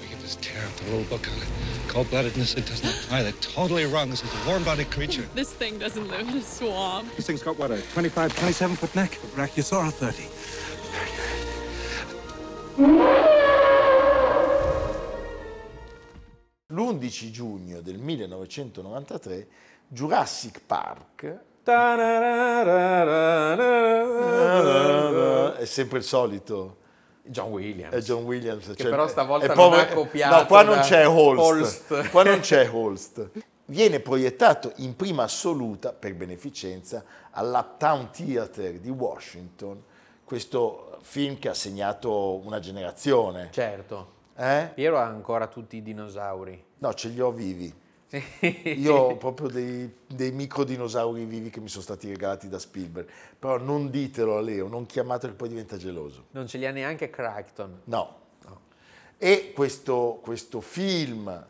We 0.00 0.08
can 0.08 0.20
just 0.20 0.40
tear 0.42 0.64
up 0.64 0.72
the 0.76 0.90
rule 0.90 1.04
book 1.04 1.28
on 1.28 1.36
it. 1.36 1.48
Cold 1.88 2.06
bloodedness, 2.06 2.56
it 2.56 2.66
does 2.66 2.82
not 2.82 2.94
apply. 2.94 3.22
They're 3.24 3.32
totally 3.32 3.84
wrong. 3.84 4.08
This 4.10 4.24
is 4.24 4.32
a 4.32 4.48
warm 4.48 4.64
bodied 4.64 4.90
creature. 4.90 5.26
This 5.34 5.52
thing 5.52 5.78
doesn't 5.78 6.08
live 6.08 6.28
in 6.28 6.38
a 6.38 6.42
swamp. 6.42 7.14
This 7.16 7.26
thing's 7.26 7.42
got 7.42 7.58
what, 7.58 7.70
a 7.70 7.82
25, 7.92 8.38
27 8.38 8.76
foot 8.76 8.94
neck? 8.94 9.18
Brachiosaurus 9.34 9.92
30. 9.92 10.44
L'11 16.74 17.30
giugno 17.30 17.80
del 17.80 17.98
1993 17.98 19.46
Jurassic 19.88 20.60
Park 20.66 21.38
è 25.56 25.64
sempre 25.64 25.98
il 25.98 26.04
solito 26.04 26.76
John 27.22 27.50
Williams. 27.52 27.94
è 27.94 28.00
John 28.00 28.24
Williams 28.24 28.72
cioè, 28.76 28.90
però 28.90 29.06
stavolta 29.08 29.44
è 29.46 29.48
non 29.48 29.56
povero- 29.56 29.82
ha 29.82 29.86
copiato 29.94 30.36
no 30.40 30.46
qua 30.46 30.62
non 30.62 30.80
c'è 30.80 31.08
Holst, 31.08 31.90
Holst. 31.90 32.10
qua 32.10 32.22
non 32.22 32.40
c'è 32.40 32.68
Holst 32.70 33.30
viene 33.66 34.00
proiettato 34.00 34.72
in 34.76 34.94
prima 34.94 35.22
assoluta 35.22 35.92
per 35.94 36.14
beneficenza 36.14 37.02
all'Uptown 37.30 38.10
Theater 38.10 38.78
di 38.78 38.90
Washington 38.90 39.82
questo 40.22 40.98
film 41.00 41.38
che 41.38 41.48
ha 41.48 41.54
segnato 41.54 42.40
una 42.44 42.58
generazione 42.58 43.48
Certo. 43.52 44.12
eh? 44.36 44.70
Piero 44.74 44.98
ha 44.98 45.04
ancora 45.04 45.46
tutti 45.46 45.76
i 45.76 45.82
dinosauri. 45.82 46.62
no 46.78 46.92
ce 46.92 47.08
li 47.08 47.20
ho 47.20 47.30
vivi 47.30 47.72
Io 48.76 48.94
ho 48.94 49.16
proprio 49.16 49.48
dei, 49.48 49.92
dei 50.06 50.30
microdinosauri 50.30 51.24
vivi 51.24 51.50
che 51.50 51.60
mi 51.60 51.68
sono 51.68 51.82
stati 51.82 52.08
regalati 52.08 52.48
da 52.48 52.58
Spielberg. 52.58 53.08
Però 53.38 53.58
non 53.58 53.90
ditelo 53.90 54.36
a 54.36 54.40
Leo, 54.40 54.68
non 54.68 54.86
chiamatelo 54.86 55.32
che 55.32 55.38
poi 55.38 55.48
diventa 55.48 55.76
geloso. 55.76 56.26
Non 56.32 56.46
ce 56.46 56.58
li 56.58 56.66
ha 56.66 56.70
neanche 56.70 57.10
Crichton. 57.10 57.80
No. 57.84 58.22
E 59.16 59.52
questo, 59.54 60.18
questo 60.22 60.60
film 60.60 61.46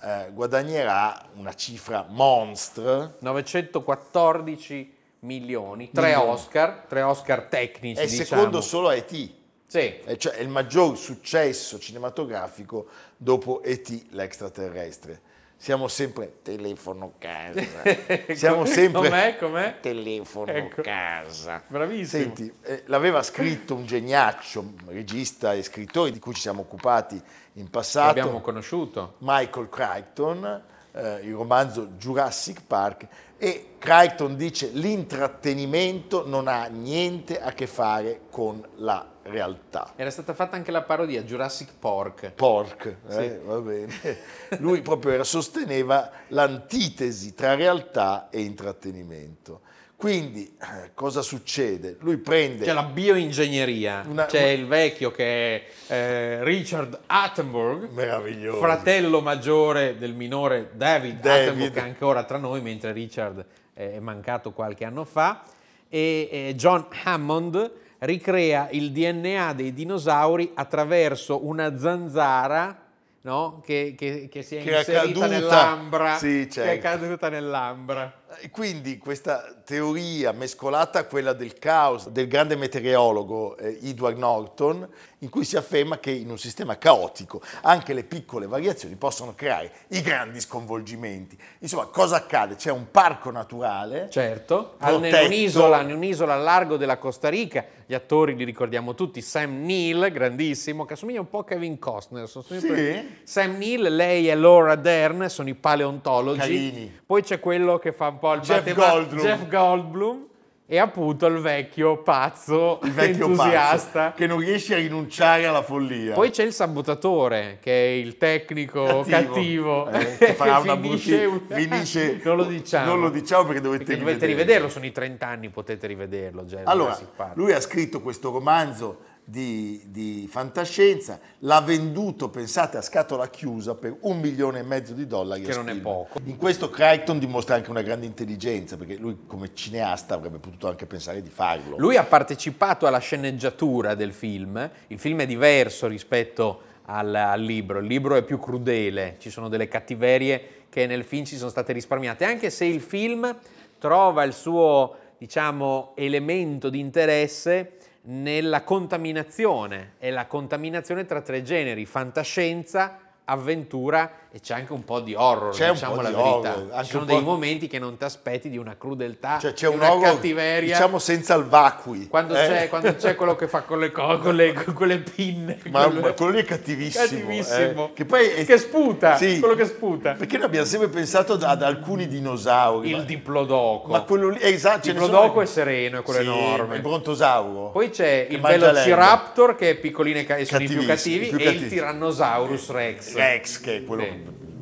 eh, 0.00 0.30
guadagnerà 0.32 1.28
una 1.34 1.54
cifra 1.54 2.06
monstre. 2.08 3.16
914 3.18 4.96
milioni, 5.20 5.90
tre 5.90 6.08
Milioni. 6.14 6.30
Oscar, 6.30 6.84
tre 6.88 7.02
Oscar 7.02 7.42
tecnici, 7.44 8.00
È 8.00 8.06
diciamo. 8.06 8.24
secondo 8.24 8.60
solo 8.60 8.88
a 8.88 8.94
E.T. 8.94 9.38
Sì, 9.66 10.00
E 10.00 10.16
cioè 10.18 10.32
è 10.34 10.40
il 10.40 10.48
maggior 10.48 10.96
successo 10.96 11.78
cinematografico 11.78 12.86
dopo 13.16 13.62
E.T. 13.62 14.06
l'extraterrestre. 14.10 15.20
Siamo 15.62 15.88
sempre 15.88 16.38
telefono 16.40 17.12
casa. 17.18 17.60
Siamo 18.32 18.64
sempre 18.64 19.02
Com'è, 19.10 19.36
com'è? 19.36 19.76
telefono 19.82 20.50
Ecco. 20.50 20.80
casa. 20.80 21.62
Bravissimo. 21.66 22.22
Senti, 22.22 22.50
eh, 22.62 22.84
l'aveva 22.86 23.22
scritto 23.22 23.74
un 23.74 23.84
geniaccio, 23.84 24.72
regista 24.86 25.52
e 25.52 25.62
scrittore 25.62 26.12
di 26.12 26.18
cui 26.18 26.32
ci 26.32 26.40
siamo 26.40 26.62
occupati 26.62 27.20
in 27.54 27.68
passato. 27.68 28.06
L'abbiamo 28.06 28.40
conosciuto. 28.40 29.16
Michael 29.18 29.68
Crichton, 29.68 30.62
eh, 30.92 31.20
il 31.24 31.34
romanzo 31.34 31.88
Jurassic 31.98 32.62
Park, 32.66 33.06
e 33.36 33.74
Crichton 33.76 34.36
dice 34.36 34.70
l'intrattenimento 34.72 36.26
non 36.26 36.48
ha 36.48 36.68
niente 36.68 37.38
a 37.38 37.52
che 37.52 37.66
fare 37.66 38.22
con 38.30 38.66
la 38.76 39.09
realtà. 39.24 39.92
Era 39.96 40.10
stata 40.10 40.34
fatta 40.34 40.56
anche 40.56 40.70
la 40.70 40.82
parodia 40.82 41.22
Jurassic 41.22 41.70
Pork. 41.78 42.30
Pork, 42.32 42.96
eh, 43.08 43.40
va 43.44 43.58
bene. 43.60 43.92
Lui 44.58 44.80
proprio 44.82 45.12
era- 45.12 45.24
sosteneva 45.24 46.10
l'antitesi 46.28 47.34
tra 47.34 47.54
realtà 47.54 48.28
e 48.30 48.40
intrattenimento. 48.42 49.60
Quindi 49.96 50.56
eh, 50.58 50.92
cosa 50.94 51.20
succede? 51.20 51.96
Lui 52.00 52.16
prende... 52.16 52.64
C'è 52.64 52.72
la 52.72 52.84
bioingegneria, 52.84 54.04
Una- 54.08 54.24
c'è 54.24 54.44
una- 54.44 54.50
il 54.52 54.66
vecchio 54.66 55.10
che 55.10 55.24
è 55.56 55.64
eh, 55.92 56.44
Richard 56.44 56.98
Attenborough, 57.04 57.90
Meraviglioso. 57.92 58.58
fratello 58.60 59.20
maggiore 59.20 59.98
del 59.98 60.14
minore 60.14 60.70
David, 60.72 61.20
David. 61.20 61.48
Attenborough, 61.48 61.72
che 61.74 61.80
è 61.80 61.82
ancora 61.82 62.24
tra 62.24 62.38
noi, 62.38 62.62
mentre 62.62 62.92
Richard 62.92 63.44
è 63.74 63.98
mancato 63.98 64.52
qualche 64.52 64.86
anno 64.86 65.04
fa, 65.04 65.42
e 65.90 66.28
eh, 66.30 66.54
John 66.56 66.86
Hammond 67.04 67.70
ricrea 68.00 68.68
il 68.72 68.92
DNA 68.92 69.52
dei 69.54 69.72
dinosauri 69.72 70.50
attraverso 70.54 71.46
una 71.46 71.76
zanzara 71.78 72.76
no? 73.22 73.60
che, 73.64 73.94
che- 73.96 74.28
che 74.30 74.42
si 74.42 74.56
è 74.56 74.62
Che 74.62 74.72
è 74.74 74.78
inserita 74.78 75.02
caduta. 75.04 75.26
nell'ambra, 75.26 76.16
Sì, 76.16 76.26
che 76.26 76.62
è 76.62 76.80
certo. 76.80 76.80
caduta 76.80 77.28
nell'ambra. 77.28 78.19
E 78.38 78.50
quindi 78.50 78.96
questa 78.96 79.60
teoria 79.64 80.30
mescolata 80.32 81.00
a 81.00 81.04
quella 81.04 81.32
del 81.32 81.58
caos 81.58 82.08
del 82.10 82.28
grande 82.28 82.54
meteorologo 82.54 83.56
eh, 83.56 83.78
Edward 83.82 84.16
Norton, 84.18 84.88
in 85.18 85.28
cui 85.28 85.44
si 85.44 85.56
afferma 85.56 85.98
che 85.98 86.12
in 86.12 86.30
un 86.30 86.38
sistema 86.38 86.78
caotico 86.78 87.42
anche 87.62 87.92
le 87.92 88.04
piccole 88.04 88.46
variazioni 88.46 88.94
possono 88.94 89.34
creare 89.34 89.72
i 89.88 90.00
grandi 90.00 90.40
sconvolgimenti. 90.40 91.36
Insomma, 91.58 91.86
cosa 91.86 92.16
accade? 92.16 92.54
C'è 92.54 92.70
un 92.70 92.90
parco 92.90 93.30
naturale. 93.30 94.08
Certo, 94.10 94.74
Protetto. 94.78 95.26
un'isola, 95.26 95.80
in 95.80 95.92
un'isola 95.92 96.34
al 96.34 96.42
largo 96.42 96.76
della 96.76 96.98
Costa 96.98 97.28
Rica, 97.28 97.64
gli 97.84 97.94
attori 97.94 98.36
li 98.36 98.44
ricordiamo 98.44 98.94
tutti, 98.94 99.20
Sam 99.20 99.64
Neill, 99.64 100.10
grandissimo, 100.12 100.84
che 100.84 100.92
assomiglia 100.92 101.18
un 101.20 101.28
po' 101.28 101.40
a 101.40 101.44
Kevin 101.44 101.78
Costner. 101.80 102.28
sempre- 102.28 103.18
Sam 103.24 103.56
Neill, 103.56 103.88
lei 103.94 104.30
e 104.30 104.34
Laura 104.36 104.76
Dern, 104.76 105.28
sono 105.28 105.48
i 105.48 105.54
paleontologi. 105.54 106.38
Carini. 106.38 107.00
Poi 107.04 107.22
c'è 107.22 107.40
quello 107.40 107.78
che 107.78 107.92
fa 107.92 108.18
po' 108.20 108.32
il 108.34 108.40
Jeff 108.42 108.58
battema- 108.62 108.90
Goldblum. 108.90 109.20
Jeff 109.24 109.46
Goldblum 109.48 110.28
e 110.72 110.78
appunto 110.78 111.26
il 111.26 111.38
vecchio 111.38 112.00
pazzo, 112.00 112.78
il 112.84 112.92
vecchio 112.92 113.24
entusiasta. 113.26 114.00
pazzo, 114.02 114.14
che 114.16 114.26
non 114.28 114.38
riesce 114.38 114.74
a 114.74 114.76
rinunciare 114.76 115.44
alla 115.44 115.62
follia. 115.62 116.14
Poi 116.14 116.30
c'è 116.30 116.44
il 116.44 116.52
sabotatore, 116.52 117.58
che 117.60 117.72
è 117.72 117.88
il 117.88 118.16
tecnico 118.18 119.04
cattivo, 119.08 119.88
eh, 119.90 120.16
che 120.16 120.34
farà 120.34 120.58
una 120.58 120.78
finisce, 120.80 121.26
brutti- 121.26 121.54
finisce- 121.54 122.20
non 122.24 122.36
lo 122.36 122.44
diciamo. 122.44 122.86
Non 122.86 123.00
lo 123.00 123.10
diciamo 123.10 123.46
perché 123.46 123.60
dovete 123.60 123.82
Perché 123.84 123.98
dovete 123.98 124.26
rivederlo. 124.26 124.42
rivederlo, 124.44 124.68
sono 124.68 124.86
i 124.86 124.92
30 124.92 125.26
anni, 125.26 125.48
potete 125.48 125.88
rivederlo. 125.88 126.44
Già, 126.44 126.60
Allora, 126.64 126.96
lui 127.34 127.52
ha 127.52 127.60
scritto 127.60 128.00
questo 128.00 128.30
romanzo 128.30 129.00
di, 129.30 129.80
di 129.86 130.26
fantascienza, 130.28 131.20
l'ha 131.40 131.60
venduto, 131.60 132.30
pensate, 132.30 132.78
a 132.78 132.82
scatola 132.82 133.30
chiusa 133.30 133.76
per 133.76 133.96
un 134.00 134.18
milione 134.18 134.58
e 134.58 134.62
mezzo 134.62 134.92
di 134.92 135.06
dollari. 135.06 135.42
Che 135.42 135.54
non 135.54 135.68
è 135.68 135.76
poco. 135.76 136.18
In 136.24 136.36
questo 136.36 136.68
Crichton 136.68 137.20
dimostra 137.20 137.54
anche 137.54 137.70
una 137.70 137.82
grande 137.82 138.06
intelligenza, 138.06 138.76
perché 138.76 138.96
lui 138.96 139.18
come 139.26 139.54
cineasta 139.54 140.14
avrebbe 140.14 140.38
potuto 140.38 140.66
anche 140.66 140.84
pensare 140.86 141.22
di 141.22 141.30
farlo. 141.30 141.76
Lui 141.78 141.96
ha 141.96 142.02
partecipato 142.02 142.88
alla 142.88 142.98
sceneggiatura 142.98 143.94
del 143.94 144.12
film, 144.12 144.68
il 144.88 144.98
film 144.98 145.20
è 145.20 145.26
diverso 145.26 145.86
rispetto 145.86 146.62
al, 146.86 147.14
al 147.14 147.40
libro, 147.40 147.78
il 147.78 147.86
libro 147.86 148.16
è 148.16 148.24
più 148.24 148.40
crudele, 148.40 149.14
ci 149.20 149.30
sono 149.30 149.48
delle 149.48 149.68
cattiverie 149.68 150.64
che 150.68 150.86
nel 150.86 151.04
film 151.04 151.24
ci 151.24 151.36
sono 151.36 151.50
state 151.50 151.72
risparmiate, 151.72 152.24
anche 152.24 152.50
se 152.50 152.64
il 152.64 152.80
film 152.80 153.32
trova 153.78 154.24
il 154.24 154.32
suo, 154.32 154.96
diciamo, 155.18 155.92
elemento 155.94 156.68
di 156.68 156.80
interesse 156.80 157.74
nella 158.02 158.62
contaminazione, 158.62 159.94
è 159.98 160.10
la 160.10 160.26
contaminazione 160.26 161.04
tra 161.04 161.20
tre 161.20 161.42
generi, 161.42 161.84
fantascienza, 161.86 162.98
avventura 163.24 164.10
e 164.32 164.38
c'è 164.40 164.54
anche 164.54 164.72
un 164.72 164.84
po' 164.84 165.00
di 165.00 165.12
horror, 165.14 165.52
C'è 165.52 165.66
un 165.68 165.72
diciamo 165.74 165.94
po' 165.96 166.00
la 166.02 166.10
verità. 166.10 166.28
horror, 166.28 166.84
Ci 166.84 166.90
sono 166.90 167.00
un 167.02 167.08
dei 167.08 167.20
momenti 167.20 167.66
che 167.66 167.78
non 167.80 167.96
ti 167.96 168.04
aspetti 168.04 168.48
di 168.48 168.58
una 168.58 168.76
crudeltà, 168.78 169.38
Cioè 169.40 169.52
c'è 169.54 169.66
un 169.66 169.74
una 169.76 169.92
horror, 169.92 170.04
cattiveria. 170.14 170.72
diciamo 170.74 170.98
senza 171.00 171.34
il 171.34 171.44
vacui. 171.46 172.06
quando, 172.06 172.34
eh? 172.34 172.46
c'è, 172.46 172.68
quando 172.68 172.94
c'è 172.94 173.16
quello 173.16 173.34
che 173.34 173.48
fa 173.48 173.62
con 173.62 173.80
le, 173.80 173.90
co- 173.90 174.18
con 174.18 174.36
le, 174.36 174.52
con 174.52 174.86
le 174.86 174.98
pinne. 174.98 175.58
Ma, 175.70 175.84
quello- 175.86 176.00
ma 176.00 176.12
quello 176.12 176.32
lì 176.32 176.38
è 176.40 176.44
cattivissimo. 176.44 177.04
Cattivissimo. 177.04 177.86
eh. 177.88 177.92
Che 177.92 178.04
poi 178.04 178.26
è- 178.28 178.44
Che 178.46 178.58
sputa, 178.58 179.16
Sì. 179.16 179.40
quello 179.40 179.54
che 179.56 179.64
sputa. 179.64 180.12
Perché 180.12 180.36
noi 180.36 180.46
abbiamo 180.46 180.66
sempre 180.66 180.88
pensato 180.88 181.32
ad, 181.32 181.62
alcuni 181.62 182.06
dinosauri. 182.06 182.88
Il 182.90 182.96
ma, 182.98 183.02
diplodoco. 183.02 183.90
ma 183.90 184.02
quello 184.02 184.28
lì, 184.28 184.38
eh, 184.38 184.50
esatto, 184.52 184.86
il 184.86 184.92
diplodoco 184.92 185.40
è 185.40 185.46
sereno, 185.46 185.98
è 185.98 186.02
quello 186.02 186.20
Sì, 186.20 186.26
enorme. 186.26 186.76
Il 186.76 186.82
brontosauro. 186.82 187.70
Poi 187.70 187.90
c'è 187.90 188.26
il 188.30 188.40
Velociraptor 188.40 189.56
che 189.56 189.70
è 189.70 189.74
piccolino 189.74 190.18
e 190.20 190.44
sono 190.44 190.62
i 190.62 190.66
più 190.68 190.86
cattivi 190.86 191.26
più 191.26 191.38
e 191.38 191.42
il 191.42 191.46
cattivi. 191.46 191.68
Tyrannosaurus 191.68 192.70
Rex. 192.70 193.14
Rex, 193.14 193.60
che 193.60 193.76
è 193.78 193.84
quello 193.84 194.02
Sì. 194.02 194.08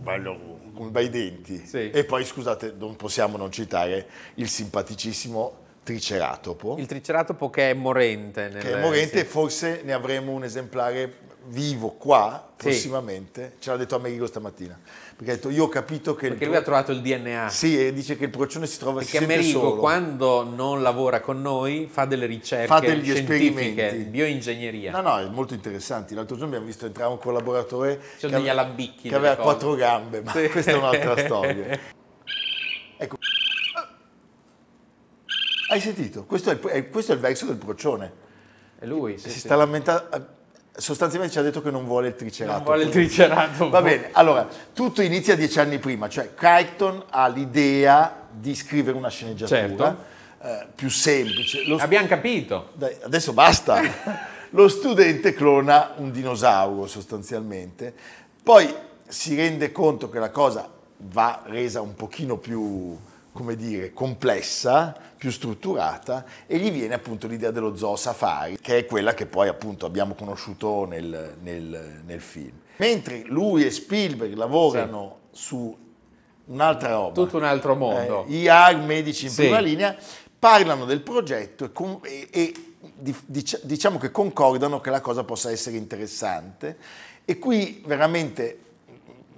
Bello 0.09 0.61
con 0.75 0.91
bei 0.91 1.11
denti. 1.11 1.67
Sì. 1.67 1.91
E 1.91 2.05
poi, 2.05 2.25
scusate, 2.25 2.75
non 2.79 2.97
possiamo 2.97 3.37
non 3.37 3.51
citare 3.53 4.07
il 4.35 4.49
simpaticissimo 4.49 5.67
Triceratopo, 5.89 6.77
Il 6.77 6.85
triceratopo 6.87 7.49
che 7.49 7.71
è 7.71 7.73
morente. 7.75 8.49
Nel, 8.51 8.63
che 8.63 8.75
è 8.75 8.81
morente 8.81 9.21
sì. 9.21 9.25
forse 9.25 9.81
ne 9.85 9.95
avremo 9.95 10.33
un 10.33 10.45
esemplare 10.45 11.27
vivo 11.47 11.93
qua 11.93 12.51
Sì. 12.59 12.65
prossimamente. 12.65 13.55
Ce 13.59 13.71
l'ha 13.71 13.79
detto 13.79 13.95
Amerigo 13.95 14.27
stamattina. 14.27 14.79
Perché 15.19 15.33
ha 15.33 15.35
detto, 15.35 15.51
io 15.51 15.65
ho 15.65 15.69
capito 15.69 16.15
che... 16.15 16.29
Perché 16.29 16.47
lui 16.47 16.55
ha 16.55 16.63
trovato 16.63 16.93
il 16.93 17.01
DNA. 17.03 17.49
Sì, 17.49 17.77
e 17.87 17.93
dice 17.93 18.17
che 18.17 18.27
il 18.27 18.31
procione 18.31 18.69
si 18.69 18.79
trova 18.79 19.01
Perché 19.01 19.19
sempre 19.19 19.35
Amerigo 19.35 19.59
solo. 19.59 19.81
quando 19.81 20.45
non 20.45 20.81
lavora 20.81 21.19
con 21.21 21.43
noi 21.43 21.89
fa 21.91 22.05
delle 22.05 22.27
ricerche 22.27 22.69
Fa 22.69 22.79
degli 22.79 23.03
scientifiche, 23.11 23.51
esperimenti. 23.87 24.11
bioingegneria. 24.11 24.93
No, 24.93 25.01
no, 25.01 25.19
è 25.19 25.27
molto 25.29 25.55
interessanti. 25.55 26.15
L'altro 26.15 26.37
giorno 26.37 26.51
abbiamo 26.51 26.67
visto 26.67 26.87
entrare 26.87 27.11
un 27.11 27.19
collaboratore 27.19 27.99
Ci 28.01 28.19
sono 28.21 28.33
che 28.35 28.39
degli 28.39 28.49
ave- 28.49 28.61
alambicchi 28.61 29.09
che 29.09 29.15
aveva 29.17 29.35
quattro 29.35 29.75
gambe, 29.75 30.21
ma 30.23 30.31
Sì. 30.31 30.47
questa 30.51 30.71
è 30.71 30.75
un'altra 30.75 31.17
storia. 31.25 31.79
Ecco. 32.97 33.17
Hai 35.71 35.81
sentito? 35.81 36.27
Questo 36.27 36.51
è, 36.51 36.59
il, 36.77 36.89
questo 36.91 37.11
è 37.11 37.15
il 37.17 37.21
verso 37.21 37.45
del 37.45 37.57
procione. 37.57 38.13
È 38.79 38.87
lui, 38.87 39.19
sì, 39.19 39.25
si 39.31 39.31
sì. 39.31 39.39
sta 39.41 39.57
lamentando. 39.57 40.37
Sostanzialmente 40.81 41.35
ci 41.35 41.41
ha 41.41 41.43
detto 41.43 41.61
che 41.61 41.73
non 41.73 41.85
vuole 41.87 42.09
il 42.09 42.15
triceratopo. 42.15 42.57
Non 42.57 42.65
vuole 42.65 42.85
il 42.85 42.91
triceratopo. 42.91 43.69
Va 43.71 43.83
bene, 43.83 44.11
allora, 44.13 44.47
tutto 44.73 45.03
inizia 45.03 45.35
dieci 45.35 45.59
anni 45.59 45.79
prima, 45.81 46.09
cioè 46.09 46.35
Crichton 46.35 47.03
ha 47.11 47.27
l'idea 47.27 48.27
di 48.31 48.55
scrivere 48.55 48.97
una 48.97 49.09
sceneggiatura 49.09 49.59
Certo. 49.59 49.97
eh, 50.43 50.67
più 50.75 50.89
semplice. 50.89 51.65
Lo 51.65 51.79
Abbiamo 51.79 52.07
capito. 52.07 52.71
dai, 52.75 52.97
adesso 53.03 53.33
basta. 53.33 53.81
Lo 54.53 54.69
studente 54.69 55.35
clona 55.35 55.95
un 55.97 56.11
dinosauro 56.13 56.87
sostanzialmente, 56.87 57.93
poi 58.43 58.73
si 59.07 59.35
rende 59.35 59.73
conto 59.73 60.09
che 60.09 60.19
la 60.21 60.31
cosa 60.31 60.71
va 60.99 61.43
resa 61.45 61.81
un 61.81 61.95
pochino 61.95 62.37
più, 62.39 62.97
come 63.39 63.55
dire, 63.55 63.93
complessa, 63.93 64.93
più 65.17 65.31
strutturata 65.31 66.25
e 66.49 66.59
gli 66.59 66.73
viene 66.73 66.95
appunto 66.95 67.29
l'idea 67.29 67.53
dello 67.53 67.77
zoo 67.77 67.95
safari, 67.95 68.59
che 68.61 68.79
è 68.79 68.85
quella 68.85 69.15
che 69.15 69.27
poi 69.27 69.47
appunto 69.47 69.87
abbiamo 69.87 70.15
conosciuto 70.15 70.85
nel, 70.87 71.37
nel- 71.41 72.01
nel 72.05 72.21
film. 72.21 72.59
Mentre 72.79 73.23
lui 73.27 73.65
e 73.65 73.71
Spielberg 73.71 74.35
lavorano 74.35 75.19
su 75.31 75.77
un'altra 76.47 76.91
roba, 76.95 77.13
Tutto 77.15 77.37
un 77.37 77.45
altro 77.45 77.77
mondo. 77.77 78.25
eh, 78.27 78.35
IAR, 78.39 78.77
medici 78.79 79.27
in 79.27 79.31
Sì. 79.31 79.43
prima 79.43 79.61
linea, 79.61 79.97
parlano 80.37 80.85
del 80.85 81.01
progetto 81.03 81.65
e, 81.67 81.71
con- 81.73 82.01
e- 82.03 82.27
e 82.33 82.53
di- 82.97 83.15
dic- 83.25 83.61
diciamo 83.65 83.99
che 83.99 84.11
concordano 84.11 84.81
che 84.81 84.91
la 84.91 85.01
cosa 85.01 85.23
possa 85.23 85.53
essere 85.53 85.77
interessante 85.77 86.77
e 87.25 87.39
qui 87.39 87.85
veramente 87.87 88.59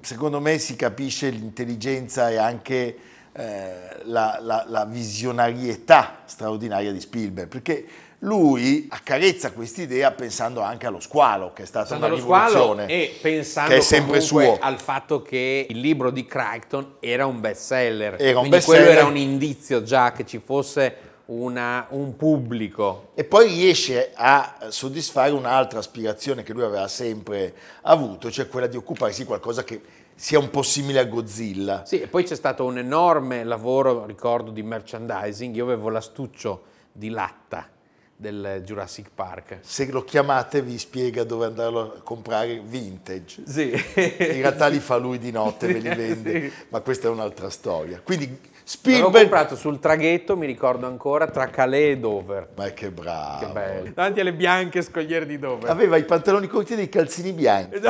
secondo 0.01 0.41
me 0.41 0.57
si 0.59 0.75
capisce 0.77 1.29
l'intelligenza 1.29 2.31
e 2.31 2.37
anche 2.39 2.97
eh, 3.33 4.01
la, 4.05 4.39
la- 4.43 4.65
la 4.69 4.85
visionarietà 4.85 6.23
straordinaria 6.25 6.93
di 6.93 7.01
Spielberg 7.01 7.49
perché 7.49 7.87
lui 8.23 8.87
accarezza 8.91 9.53
quest'idea 9.53 10.11
pensando 10.11 10.61
anche 10.61 10.87
allo 10.87 11.01
squalo 11.01 11.53
che 11.55 11.63
è 11.63 11.67
stata 11.67 11.97
Pensando 11.97 12.07
una 12.07 12.15
rivoluzione 12.47 12.87
e 12.87 13.19
pensando 13.23 13.71
che 13.71 13.77
è 13.79 13.81
sempre 13.81 14.21
suo 14.21 14.59
al 14.61 14.79
fatto 14.79 15.23
che 15.23 15.67
il 15.71 15.79
libro 15.81 16.11
di 16.11 16.27
Crichton 16.27 16.97
era 17.01 17.25
un 17.25 17.41
best 17.41 17.63
seller. 17.63 18.17
Era 18.19 18.39
un 18.39 18.49
Quindi 18.49 18.49
bestseller. 18.51 18.83
quello 18.85 18.99
era 18.99 19.09
un 19.09 19.17
indizio 19.17 19.83
già 19.83 20.13
che 20.13 20.27
ci 20.27 20.39
fosse 20.45 21.09
una- 21.27 21.87
un 21.91 22.17
pubblico. 22.17 23.13
E 23.15 23.25
poi 23.25 23.47
riesce 23.47 24.11
a 24.15 24.57
soddisfare 24.69 25.31
un'altra 25.31 25.79
aspirazione 25.79 26.43
che 26.43 26.53
lui 26.53 26.65
aveva 26.65 26.89
sempre 26.89 27.55
avuto, 27.83 28.31
cioè 28.31 28.49
quella 28.49 28.67
di 28.67 28.77
occuparsi 28.77 29.21
di 29.21 29.27
qualcosa 29.27 29.63
che 29.65 29.81
sia 30.21 30.39
un 30.39 30.51
po' 30.51 30.61
simile 30.63 30.99
a 30.99 31.05
Godzilla. 31.07 31.87
Sì, 31.87 31.99
e 31.99 32.07
poi 32.07 32.25
c'è 32.25 32.35
stato 32.35 32.67
un 32.67 32.77
enorme 32.77 33.43
lavoro, 33.43 34.05
ricordo, 34.05 34.51
di 34.51 34.63
merchandising. 34.63 35.55
Io 35.57 35.65
avevo 35.65 35.89
l'astuccio 35.89 36.65
di 36.93 37.09
latta 37.09 37.67
del 38.15 38.61
Jurassic 38.63 39.09
Park. 39.15 39.61
Se 39.63 39.91
lo 39.91 40.05
chiamate 40.05 40.61
vi 40.61 40.77
spiega 40.77 41.25
dove 41.25 41.47
andarlo 41.47 41.81
a 41.81 42.03
comprare 42.03 42.61
vintage. 42.63 43.45
Sì. 43.47 43.71
In 43.71 44.43
realtà 44.43 44.67
li 44.67 44.79
fa 44.79 44.99
lui 44.99 45.19
di 45.19 45.31
notte, 45.31 45.69
ve 45.73 45.79
li 45.79 45.89
vende, 45.95 46.41
Sì. 46.51 46.53
ma 46.69 46.81
questa 46.81 47.09
è 47.09 47.11
un'altra 47.11 47.49
storia. 47.49 47.99
Quindi 48.05 48.39
Spielberg... 48.71 49.23
comprato 49.23 49.57
sul 49.57 49.81
traghetto, 49.81 50.37
mi 50.37 50.47
ricordo 50.47 50.87
ancora, 50.87 51.27
tra 51.27 51.49
Calais 51.49 51.97
e 51.97 51.99
Dover. 51.99 52.51
Ma 52.55 52.69
che 52.69 52.93
bravo. 52.93 53.45
Che 53.45 53.47
bello. 53.47 53.91
Davanti 53.93 54.21
alle 54.21 54.33
bianche 54.33 54.81
scogliere 54.83 55.27
di 55.27 55.41
Dover. 55.41 55.69
Aveva 55.69 55.97
i 55.97 56.05
pantaloni 56.05 56.47
corti 56.47 56.75
e 56.75 56.77
dei 56.77 56.89
calzini 56.89 57.33
bianchi. 57.33 57.81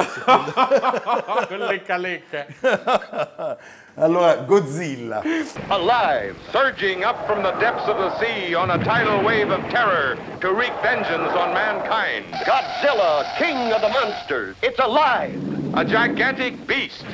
Quelle 1.46 1.82
calecche. 1.84 2.46
allora, 3.96 4.36
Godzilla. 4.36 5.22
Alive, 5.66 6.36
surging 6.50 7.04
up 7.04 7.26
from 7.26 7.42
the 7.42 7.52
depths 7.58 7.86
of 7.86 7.98
the 7.98 8.16
sea 8.18 8.54
on 8.54 8.70
a 8.70 8.78
tidal 8.82 9.22
wave 9.22 9.52
of 9.52 9.60
terror 9.68 10.16
to 10.38 10.48
wreak 10.48 10.72
vengeance 10.80 11.30
on 11.36 11.52
mankind. 11.52 12.24
Godzilla, 12.46 13.26
king 13.36 13.70
of 13.70 13.82
the 13.82 13.90
monsters. 13.90 14.56
It's 14.62 14.78
alive, 14.78 15.36
A 15.74 15.84
gigantic 15.84 16.66
beast 16.66 17.04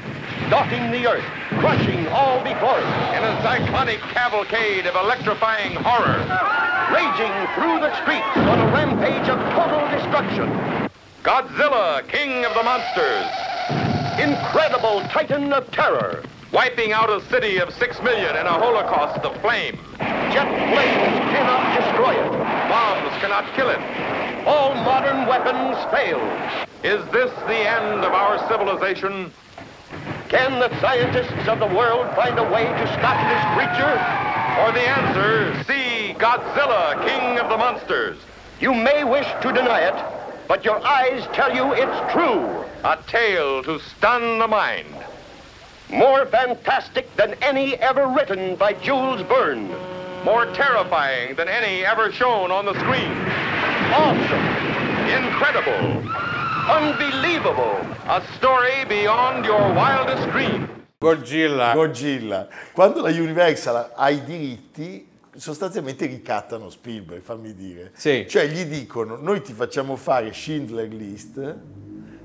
stalking 0.46 0.92
the 0.92 1.06
earth, 1.06 1.24
crushing 1.60 2.06
all 2.08 2.42
before 2.42 2.78
it, 2.78 3.16
in 3.16 3.22
a 3.24 3.42
cyclonic 3.42 4.00
cavalcade 4.12 4.86
of 4.86 4.94
electrifying 4.96 5.74
horror. 5.74 6.18
raging 6.92 7.32
through 7.54 7.80
the 7.80 7.92
streets 8.02 8.36
on 8.36 8.60
a 8.60 8.66
rampage 8.72 9.28
of 9.28 9.38
total 9.54 9.82
destruction. 9.90 10.48
Godzilla, 11.22 12.06
king 12.08 12.44
of 12.44 12.54
the 12.54 12.62
monsters, 12.62 13.26
Incredible 14.18 15.00
titan 15.10 15.52
of 15.52 15.70
terror. 15.72 16.22
wiping 16.52 16.92
out 16.92 17.10
a 17.10 17.20
city 17.28 17.58
of 17.58 17.72
six 17.74 18.00
million 18.02 18.34
in 18.36 18.46
a 18.46 18.52
holocaust 18.52 19.20
of 19.24 19.38
flame. 19.42 19.78
Jet 20.32 20.48
flames 20.72 21.18
cannot 21.34 21.76
destroy 21.76 22.14
it. 22.14 22.32
Bombs 22.70 23.20
cannot 23.20 23.44
kill 23.54 23.68
it. 23.68 23.80
All 24.46 24.74
modern 24.74 25.26
weapons 25.26 25.76
fail. 25.92 26.20
Is 26.82 27.04
this 27.12 27.30
the 27.46 27.58
end 27.58 28.04
of 28.04 28.12
our 28.12 28.38
civilization? 28.48 29.32
Can 30.28 30.58
the 30.58 30.80
scientists 30.80 31.46
of 31.46 31.60
the 31.60 31.66
world 31.66 32.12
find 32.16 32.36
a 32.36 32.42
way 32.42 32.64
to 32.64 32.86
stop 32.98 33.16
this 33.30 33.44
creature? 33.54 33.94
For 34.56 34.72
the 34.72 34.88
answer, 34.88 35.64
see 35.64 36.14
Godzilla, 36.14 37.06
king 37.06 37.38
of 37.38 37.48
the 37.48 37.56
monsters. 37.56 38.18
You 38.58 38.74
may 38.74 39.04
wish 39.04 39.26
to 39.42 39.52
deny 39.52 39.82
it, 39.82 39.94
but 40.48 40.64
your 40.64 40.84
eyes 40.84 41.24
tell 41.32 41.54
you 41.54 41.72
it's 41.74 42.12
true. 42.12 42.64
A 42.82 42.98
tale 43.06 43.62
to 43.62 43.78
stun 43.78 44.40
the 44.40 44.48
mind. 44.48 44.92
More 45.90 46.26
fantastic 46.26 47.14
than 47.14 47.34
any 47.34 47.76
ever 47.76 48.08
written 48.08 48.56
by 48.56 48.72
Jules 48.72 49.20
Verne. 49.22 49.70
More 50.24 50.46
terrifying 50.54 51.36
than 51.36 51.48
any 51.48 51.84
ever 51.84 52.10
shown 52.10 52.50
on 52.50 52.64
the 52.64 52.74
screen. 52.80 53.12
Awesome. 53.94 54.46
Incredible. 55.06 56.02
Unbelievable. 56.68 57.78
A 58.08 58.20
story 58.36 58.84
beyond 58.88 59.44
your 59.44 59.72
wildest 59.72 60.28
dreams. 60.30 60.68
Godzilla. 60.98 61.72
Godzilla. 61.74 62.48
Quando 62.72 63.00
la 63.00 63.10
Universal 63.10 63.92
ha 63.94 64.10
i 64.10 64.24
diritti, 64.24 65.08
sostanzialmente 65.36 66.06
ricattano 66.06 66.68
Spielberg, 66.68 67.22
fammi 67.22 67.54
dire. 67.54 67.92
Sì. 67.94 68.26
Cioè 68.28 68.46
gli 68.48 68.64
dicono, 68.64 69.16
noi 69.16 69.42
ti 69.42 69.52
facciamo 69.52 69.94
fare 69.94 70.32
Schindler 70.32 70.88
List 70.88 71.56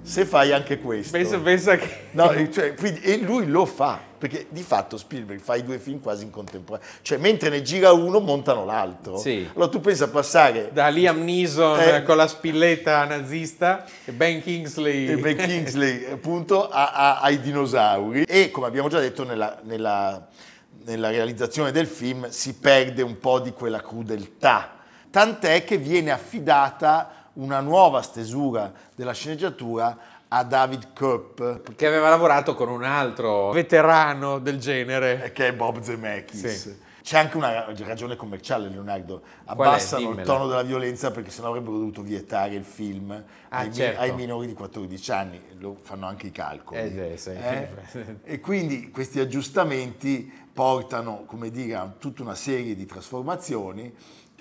se 0.01 0.25
fai 0.25 0.51
anche 0.51 0.79
questo. 0.79 1.11
pensa, 1.17 1.37
pensa 1.39 1.77
che... 1.77 1.89
No, 2.11 2.31
e 2.31 2.51
cioè, 2.51 2.73
quindi- 2.73 3.01
e 3.01 3.17
lui 3.17 3.45
lo 3.47 3.65
fa, 3.65 3.99
perché 4.17 4.47
di 4.49 4.63
fatto 4.63 4.97
Spielberg 4.97 5.39
fa 5.39 5.55
i 5.55 5.63
due 5.63 5.77
film 5.79 5.99
quasi 6.01 6.23
in 6.23 6.29
contemporanea. 6.31 6.87
Cioè, 7.01 7.17
mentre 7.17 7.49
ne 7.49 7.61
gira 7.61 7.91
uno, 7.91 8.19
montano 8.19 8.65
l'altro. 8.65 9.17
Sì. 9.17 9.47
Allora 9.53 9.69
tu 9.69 9.79
pensa 9.79 10.05
a 10.05 10.07
passare 10.09 10.69
Da 10.73 10.87
Liam 10.89 11.23
Neeson 11.23 11.79
Eh. 11.79 12.03
con 12.03 12.17
la 12.17 12.27
spilletta 12.27 13.05
nazista 13.05 13.85
e 14.05 14.11
Ben 14.11 14.41
Kingsley. 14.41 15.07
e 15.07 15.17
Ben 15.17 15.37
Kingsley 15.37 16.05
appunto 16.11 16.67
a- 16.69 16.91
a- 16.91 17.19
ai 17.19 17.39
dinosauri 17.39 18.23
e 18.23 18.49
come 18.51 18.67
abbiamo 18.67 18.89
già 18.89 18.99
detto 18.99 19.23
nella, 19.23 19.59
nella- 19.63 20.27
nella 20.83 21.09
realizzazione 21.09 21.71
del 21.71 21.85
film 21.87 22.27
si 22.29 22.55
perde 22.55 23.03
un 23.03 23.19
po' 23.19 23.39
di 23.39 23.51
quella 23.51 23.81
crudeltà 23.81 24.77
tant'è 25.11 25.63
che 25.63 25.77
viene 25.77 26.09
affidata 26.11 27.20
una 27.33 27.59
nuova 27.59 28.01
stesura 28.01 28.71
della 28.95 29.13
sceneggiatura 29.13 29.97
a 30.27 30.43
David 30.43 30.93
Kopp, 30.93 31.41
Che 31.75 31.85
aveva 31.87 32.09
lavorato 32.09 32.55
con 32.55 32.69
un 32.69 32.83
altro 32.83 33.51
veterano 33.51 34.39
del 34.39 34.59
genere. 34.59 35.31
che 35.33 35.47
è 35.47 35.53
Bob 35.53 35.81
Zemeckis. 35.81 36.45
Sì. 36.47 36.89
C'è 37.03 37.17
anche 37.17 37.35
una 37.35 37.65
ragione 37.83 38.15
commerciale, 38.15 38.69
Leonardo. 38.69 39.23
Abbassano 39.45 40.11
il 40.11 40.21
tono 40.21 40.45
della 40.47 40.61
violenza 40.61 41.09
perché 41.09 41.31
sennò 41.31 41.47
avrebbero 41.49 41.77
dovuto 41.77 42.03
vietare 42.03 42.53
il 42.53 42.63
film 42.63 43.11
ai, 43.49 43.67
mi- 43.69 43.73
certo. 43.73 44.01
ai 44.01 44.13
minori 44.13 44.45
di 44.45 44.53
14 44.53 45.11
anni. 45.11 45.41
Lo 45.57 45.75
fanno 45.81 46.05
anche 46.05 46.27
i 46.27 46.31
calcoli. 46.31 46.79
Eh, 46.79 47.13
sì, 47.17 47.31
sì. 47.31 47.37
Eh? 47.37 47.67
E 48.23 48.39
quindi 48.39 48.91
questi 48.91 49.19
aggiustamenti 49.19 50.31
portano, 50.53 51.23
come 51.25 51.49
dire, 51.49 51.73
a 51.75 51.91
tutta 51.97 52.21
una 52.21 52.35
serie 52.35 52.75
di 52.75 52.85
trasformazioni 52.85 53.91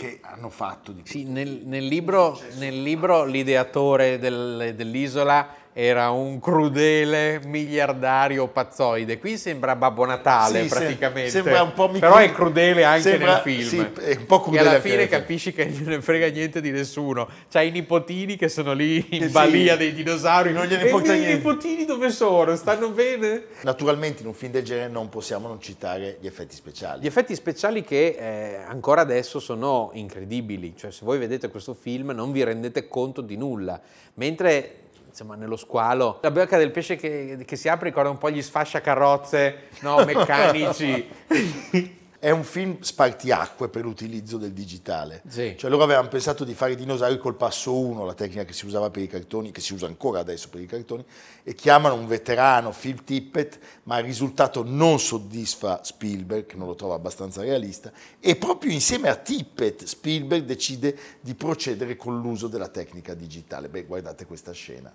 che 0.00 0.20
hanno 0.22 0.48
fatto 0.48 0.92
di 0.92 1.02
Sì, 1.04 1.24
nel, 1.24 1.60
nel 1.66 1.84
libro, 1.84 2.40
nel 2.56 2.82
libro 2.82 3.26
l'ideatore 3.26 4.18
del- 4.18 4.72
dell'isola 4.74 5.46
era 5.72 6.10
un 6.10 6.40
crudele 6.40 7.40
miliardario 7.46 8.48
pazzoide. 8.48 9.18
Qui 9.18 9.36
sembra 9.38 9.76
Babbo 9.76 10.04
Natale 10.04 10.62
Sì, 10.62 10.68
praticamente. 10.68 11.30
sembra 11.30 11.62
un 11.62 11.72
po' 11.72 11.86
Mickey- 11.86 12.00
Però 12.00 12.16
è 12.16 12.32
crudele 12.32 12.84
anche 12.84 13.02
sembra- 13.02 13.34
nel 13.34 13.40
film. 13.42 13.68
sì, 13.68 13.78
è 14.02 14.16
un 14.16 14.26
po' 14.26 14.40
crudele 14.40 14.64
E 14.64 14.68
alla 14.68 14.80
fine 14.80 15.06
capisci 15.06 15.52
che 15.52 15.64
non 15.66 15.82
ne 15.84 16.00
frega 16.02 16.28
niente 16.28 16.60
di 16.60 16.70
nessuno. 16.72 17.28
C'hai 17.48 17.68
i 17.68 17.70
nipotini 17.70 18.36
che 18.36 18.48
sono 18.48 18.72
lì 18.72 18.96
in 18.96 19.20
Che 19.20 19.26
sì. 19.26 19.32
balia 19.32 19.76
dei 19.76 19.94
dinosauri. 19.94 20.52
Non 20.52 20.66
gliene 20.66 20.82
i 20.82 20.86
importa 20.86 21.12
niente. 21.12 21.34
nipotini 21.34 21.84
dove 21.84 22.10
sono? 22.10 22.56
Stanno 22.56 22.90
bene? 22.90 23.44
Naturalmente 23.62 24.22
in 24.22 24.28
un 24.28 24.34
film 24.34 24.50
del 24.52 24.64
genere 24.64 24.88
non 24.90 25.08
possiamo 25.08 25.46
non 25.46 25.60
citare 25.60 26.18
gli 26.20 26.26
effetti 26.26 26.56
speciali. 26.56 27.02
Gli 27.02 27.06
effetti 27.06 27.34
speciali 27.34 27.82
che 27.84 28.16
eh, 28.18 28.56
ancora 28.66 29.02
adesso 29.02 29.38
sono 29.38 29.90
incredibili, 29.94 30.74
cioè 30.76 30.90
se 30.90 31.04
voi 31.04 31.18
vedete 31.18 31.48
questo 31.48 31.74
film 31.74 32.10
non 32.10 32.32
vi 32.32 32.42
rendete 32.42 32.88
conto 32.88 33.20
di 33.20 33.36
nulla, 33.36 33.80
mentre 34.14 34.74
insomma 35.10 35.34
nello 35.34 35.56
squalo 35.56 36.18
la 36.22 36.30
bocca 36.30 36.56
del 36.56 36.70
pesce 36.70 36.96
che, 36.96 37.42
che 37.44 37.56
si 37.56 37.68
apre 37.68 37.88
ricorda 37.88 38.10
un 38.10 38.18
po' 38.18 38.30
gli 38.30 38.40
sfasciacarrozze 38.40 39.68
no, 39.80 40.04
meccanici. 40.04 41.98
È 42.22 42.28
un 42.28 42.44
film 42.44 42.82
spartiacque 42.82 43.70
per 43.70 43.82
l'utilizzo 43.82 44.36
del 44.36 44.52
digitale. 44.52 45.22
Sì. 45.26 45.54
Cioè 45.56 45.70
loro 45.70 45.84
avevano 45.84 46.08
pensato 46.08 46.44
di 46.44 46.52
fare 46.52 46.72
i 46.72 46.76
dinosauri 46.76 47.16
col 47.16 47.34
passo 47.34 47.74
1, 47.74 48.04
la 48.04 48.12
tecnica 48.12 48.44
che 48.44 48.52
si 48.52 48.66
usava 48.66 48.90
per 48.90 49.02
i 49.02 49.06
cartoni, 49.06 49.50
che 49.52 49.62
si 49.62 49.72
usa 49.72 49.86
ancora 49.86 50.18
adesso 50.18 50.50
per 50.50 50.60
i 50.60 50.66
cartoni, 50.66 51.02
e 51.42 51.54
chiamano 51.54 51.94
un 51.94 52.06
veterano 52.06 52.74
Phil 52.78 53.04
Tippett, 53.04 53.58
ma 53.84 53.96
il 53.96 54.04
risultato 54.04 54.62
non 54.62 55.00
soddisfa 55.00 55.82
Spielberg, 55.82 56.44
che 56.44 56.56
non 56.56 56.66
lo 56.66 56.74
trova 56.74 56.94
abbastanza 56.94 57.40
realista, 57.40 57.90
e 58.20 58.36
proprio 58.36 58.70
insieme 58.70 59.08
a 59.08 59.16
Tippett 59.16 59.84
Spielberg 59.84 60.44
decide 60.44 60.94
di 61.22 61.34
procedere 61.34 61.96
con 61.96 62.20
l'uso 62.20 62.48
della 62.48 62.68
tecnica 62.68 63.14
digitale. 63.14 63.70
Beh, 63.70 63.84
guardate 63.84 64.26
questa 64.26 64.52
scena. 64.52 64.92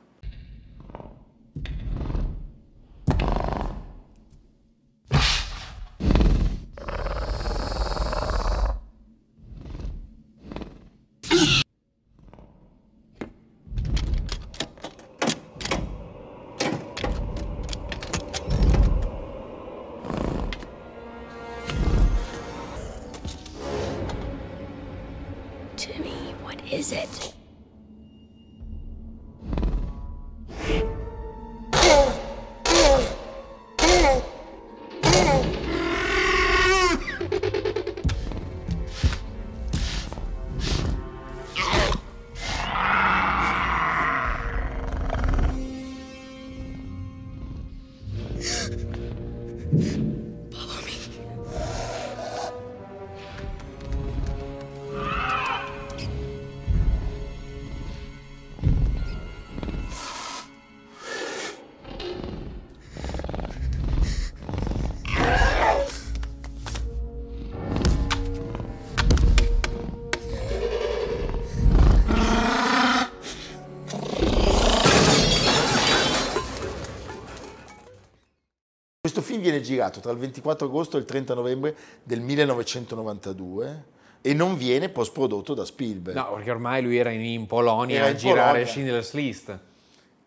Film 79.36 79.42
viene 79.42 79.62
girato 79.62 80.00
tra 80.00 80.12
il 80.12 80.18
24 80.18 80.68
agosto 80.68 80.98
e 80.98 81.00
il 81.02 81.06
30 81.06 81.34
novembre 81.34 81.76
del 82.04 82.22
1992 82.22 83.94
e 84.22 84.34
non 84.34 84.58
viene 84.58 84.90
post 84.90 85.12
prodotto 85.12 85.54
da 85.54 85.66
Spielberg. 85.66 86.18
No, 86.18 86.34
perché 86.34 86.52
ormai 86.52 86.82
lui 86.82 86.98
era 86.98 87.12
in, 87.12 87.22
in 87.22 87.46
Polonia 87.46 87.98
Era 87.98 88.06
a 88.08 88.10
in 88.10 88.18
girare 88.18 88.48
Polonia. 88.48 88.68
Schindler's 88.68 89.14
List. 89.14 89.60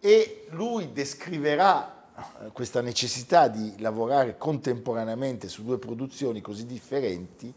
e 0.01 0.47
lui 0.51 0.93
descriverà 0.93 2.07
eh, 2.17 2.53
questa 2.53 2.81
necessità 2.81 3.49
di 3.49 3.75
lavorare 3.79 4.37
contemporaneamente 4.37 5.49
su 5.49 5.65
due 5.65 5.79
produzioni 5.79 6.41
così 6.41 6.67
differenti, 6.67 7.53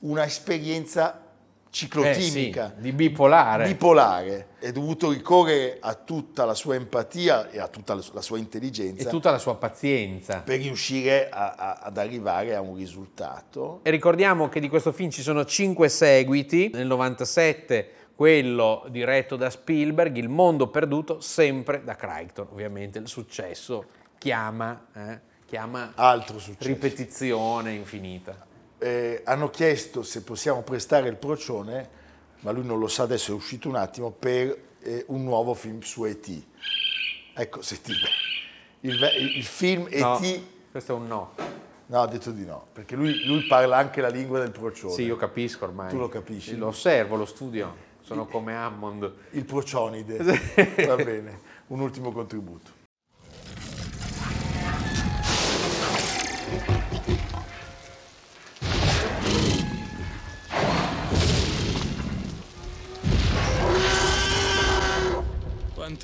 una 0.00 0.24
esperienza 0.24 1.20
ciclotimica, 1.74 2.66
Eh 2.66 2.72
sì, 2.76 2.80
di 2.82 2.92
bipolare. 2.92 3.66
bipolare. 3.66 4.46
È 4.60 4.70
dovuto 4.70 5.10
ricorrere 5.10 5.78
a 5.80 5.94
tutta 5.94 6.44
la 6.44 6.54
sua 6.54 6.76
empatia 6.76 7.50
e 7.50 7.58
a 7.58 7.66
tutta 7.66 7.94
la 7.94 8.00
su- 8.00 8.12
la 8.14 8.22
sua 8.22 8.38
intelligenza 8.38 9.08
E 9.08 9.10
tutta 9.10 9.32
la 9.32 9.38
sua 9.38 9.56
pazienza. 9.56 10.40
per 10.40 10.60
riuscire 10.60 11.28
a- 11.28 11.54
a- 11.58 11.72
ad 11.82 11.98
arrivare 11.98 12.54
a 12.54 12.60
un 12.60 12.76
risultato. 12.76 13.80
E 13.82 13.90
ricordiamo 13.90 14.48
che 14.48 14.60
di 14.60 14.68
questo 14.68 14.92
film 14.92 15.10
ci 15.10 15.20
sono 15.22 15.44
cinque 15.44 15.88
seguiti. 15.88 16.70
Nel 16.72 16.86
97 16.86 17.90
quello 18.14 18.86
diretto 18.90 19.34
da 19.34 19.50
Spielberg, 19.50 20.16
Il 20.16 20.28
mondo 20.28 20.68
perduto, 20.68 21.20
sempre 21.20 21.82
da 21.82 21.96
Crichton. 21.96 22.46
Ovviamente 22.52 22.98
il 23.00 23.08
successo 23.08 23.84
chiama, 24.18 24.86
eh, 24.94 25.20
chiama 25.46 25.90
Altro 25.96 26.38
successo. 26.38 26.68
ripetizione 26.68 27.72
infinita. 27.72 28.46
Eh, 28.84 29.22
hanno 29.24 29.48
chiesto 29.48 30.02
se 30.02 30.20
possiamo 30.20 30.60
prestare 30.60 31.08
il 31.08 31.16
procione, 31.16 31.88
ma 32.40 32.50
lui 32.50 32.66
non 32.66 32.78
lo 32.78 32.86
sa 32.86 33.04
adesso, 33.04 33.32
è 33.32 33.34
uscito 33.34 33.66
un 33.66 33.76
attimo, 33.76 34.10
per 34.10 34.58
eh, 34.82 35.04
un 35.08 35.24
nuovo 35.24 35.54
film 35.54 35.80
su 35.80 36.04
E.T. 36.04 36.42
Ecco, 37.32 37.62
se 37.62 37.80
ti... 37.80 37.92
il, 38.80 39.00
il 39.36 39.44
film 39.44 39.88
No, 39.90 40.18
E.T. 40.18 40.42
questo 40.70 40.92
è 40.92 40.96
un 40.96 41.06
no. 41.06 41.32
No, 41.86 42.02
ha 42.02 42.06
detto 42.06 42.30
di 42.30 42.44
no, 42.44 42.66
perché 42.74 42.94
lui, 42.94 43.24
lui 43.24 43.46
parla 43.46 43.78
anche 43.78 44.02
la 44.02 44.10
lingua 44.10 44.38
del 44.38 44.50
procione. 44.50 44.92
Sì, 44.92 45.04
io 45.04 45.16
capisco 45.16 45.64
ormai. 45.64 45.88
Tu 45.88 45.96
lo 45.96 46.10
capisci? 46.10 46.54
Lo 46.54 46.66
osservo, 46.66 47.16
lo 47.16 47.24
studio. 47.24 47.74
Sono 48.02 48.26
come 48.26 48.54
Hammond. 48.54 49.10
Il 49.30 49.46
procionide. 49.46 50.18
Va 50.86 50.96
bene, 50.96 51.40
un 51.68 51.80
ultimo 51.80 52.12
contributo. 52.12 52.83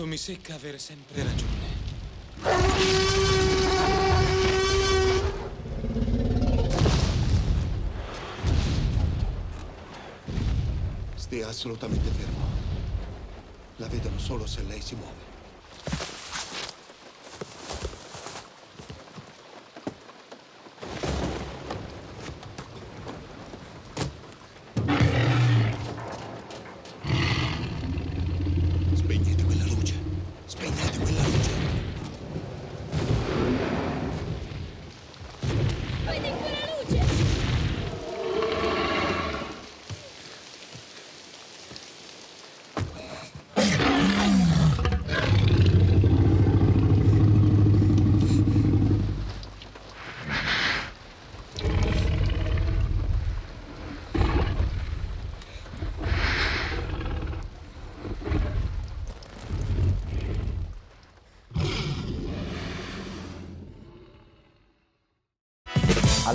Quanto 0.00 0.16
mi 0.16 0.16
secca 0.16 0.54
avere 0.54 0.78
sempre 0.78 1.22
ragione. 1.22 1.68
Stia 11.16 11.48
assolutamente 11.48 12.08
fermo. 12.08 12.46
La 13.76 13.88
vedono 13.88 14.18
solo 14.18 14.46
se 14.46 14.62
lei 14.62 14.80
si 14.80 14.94
muove. 14.94 15.29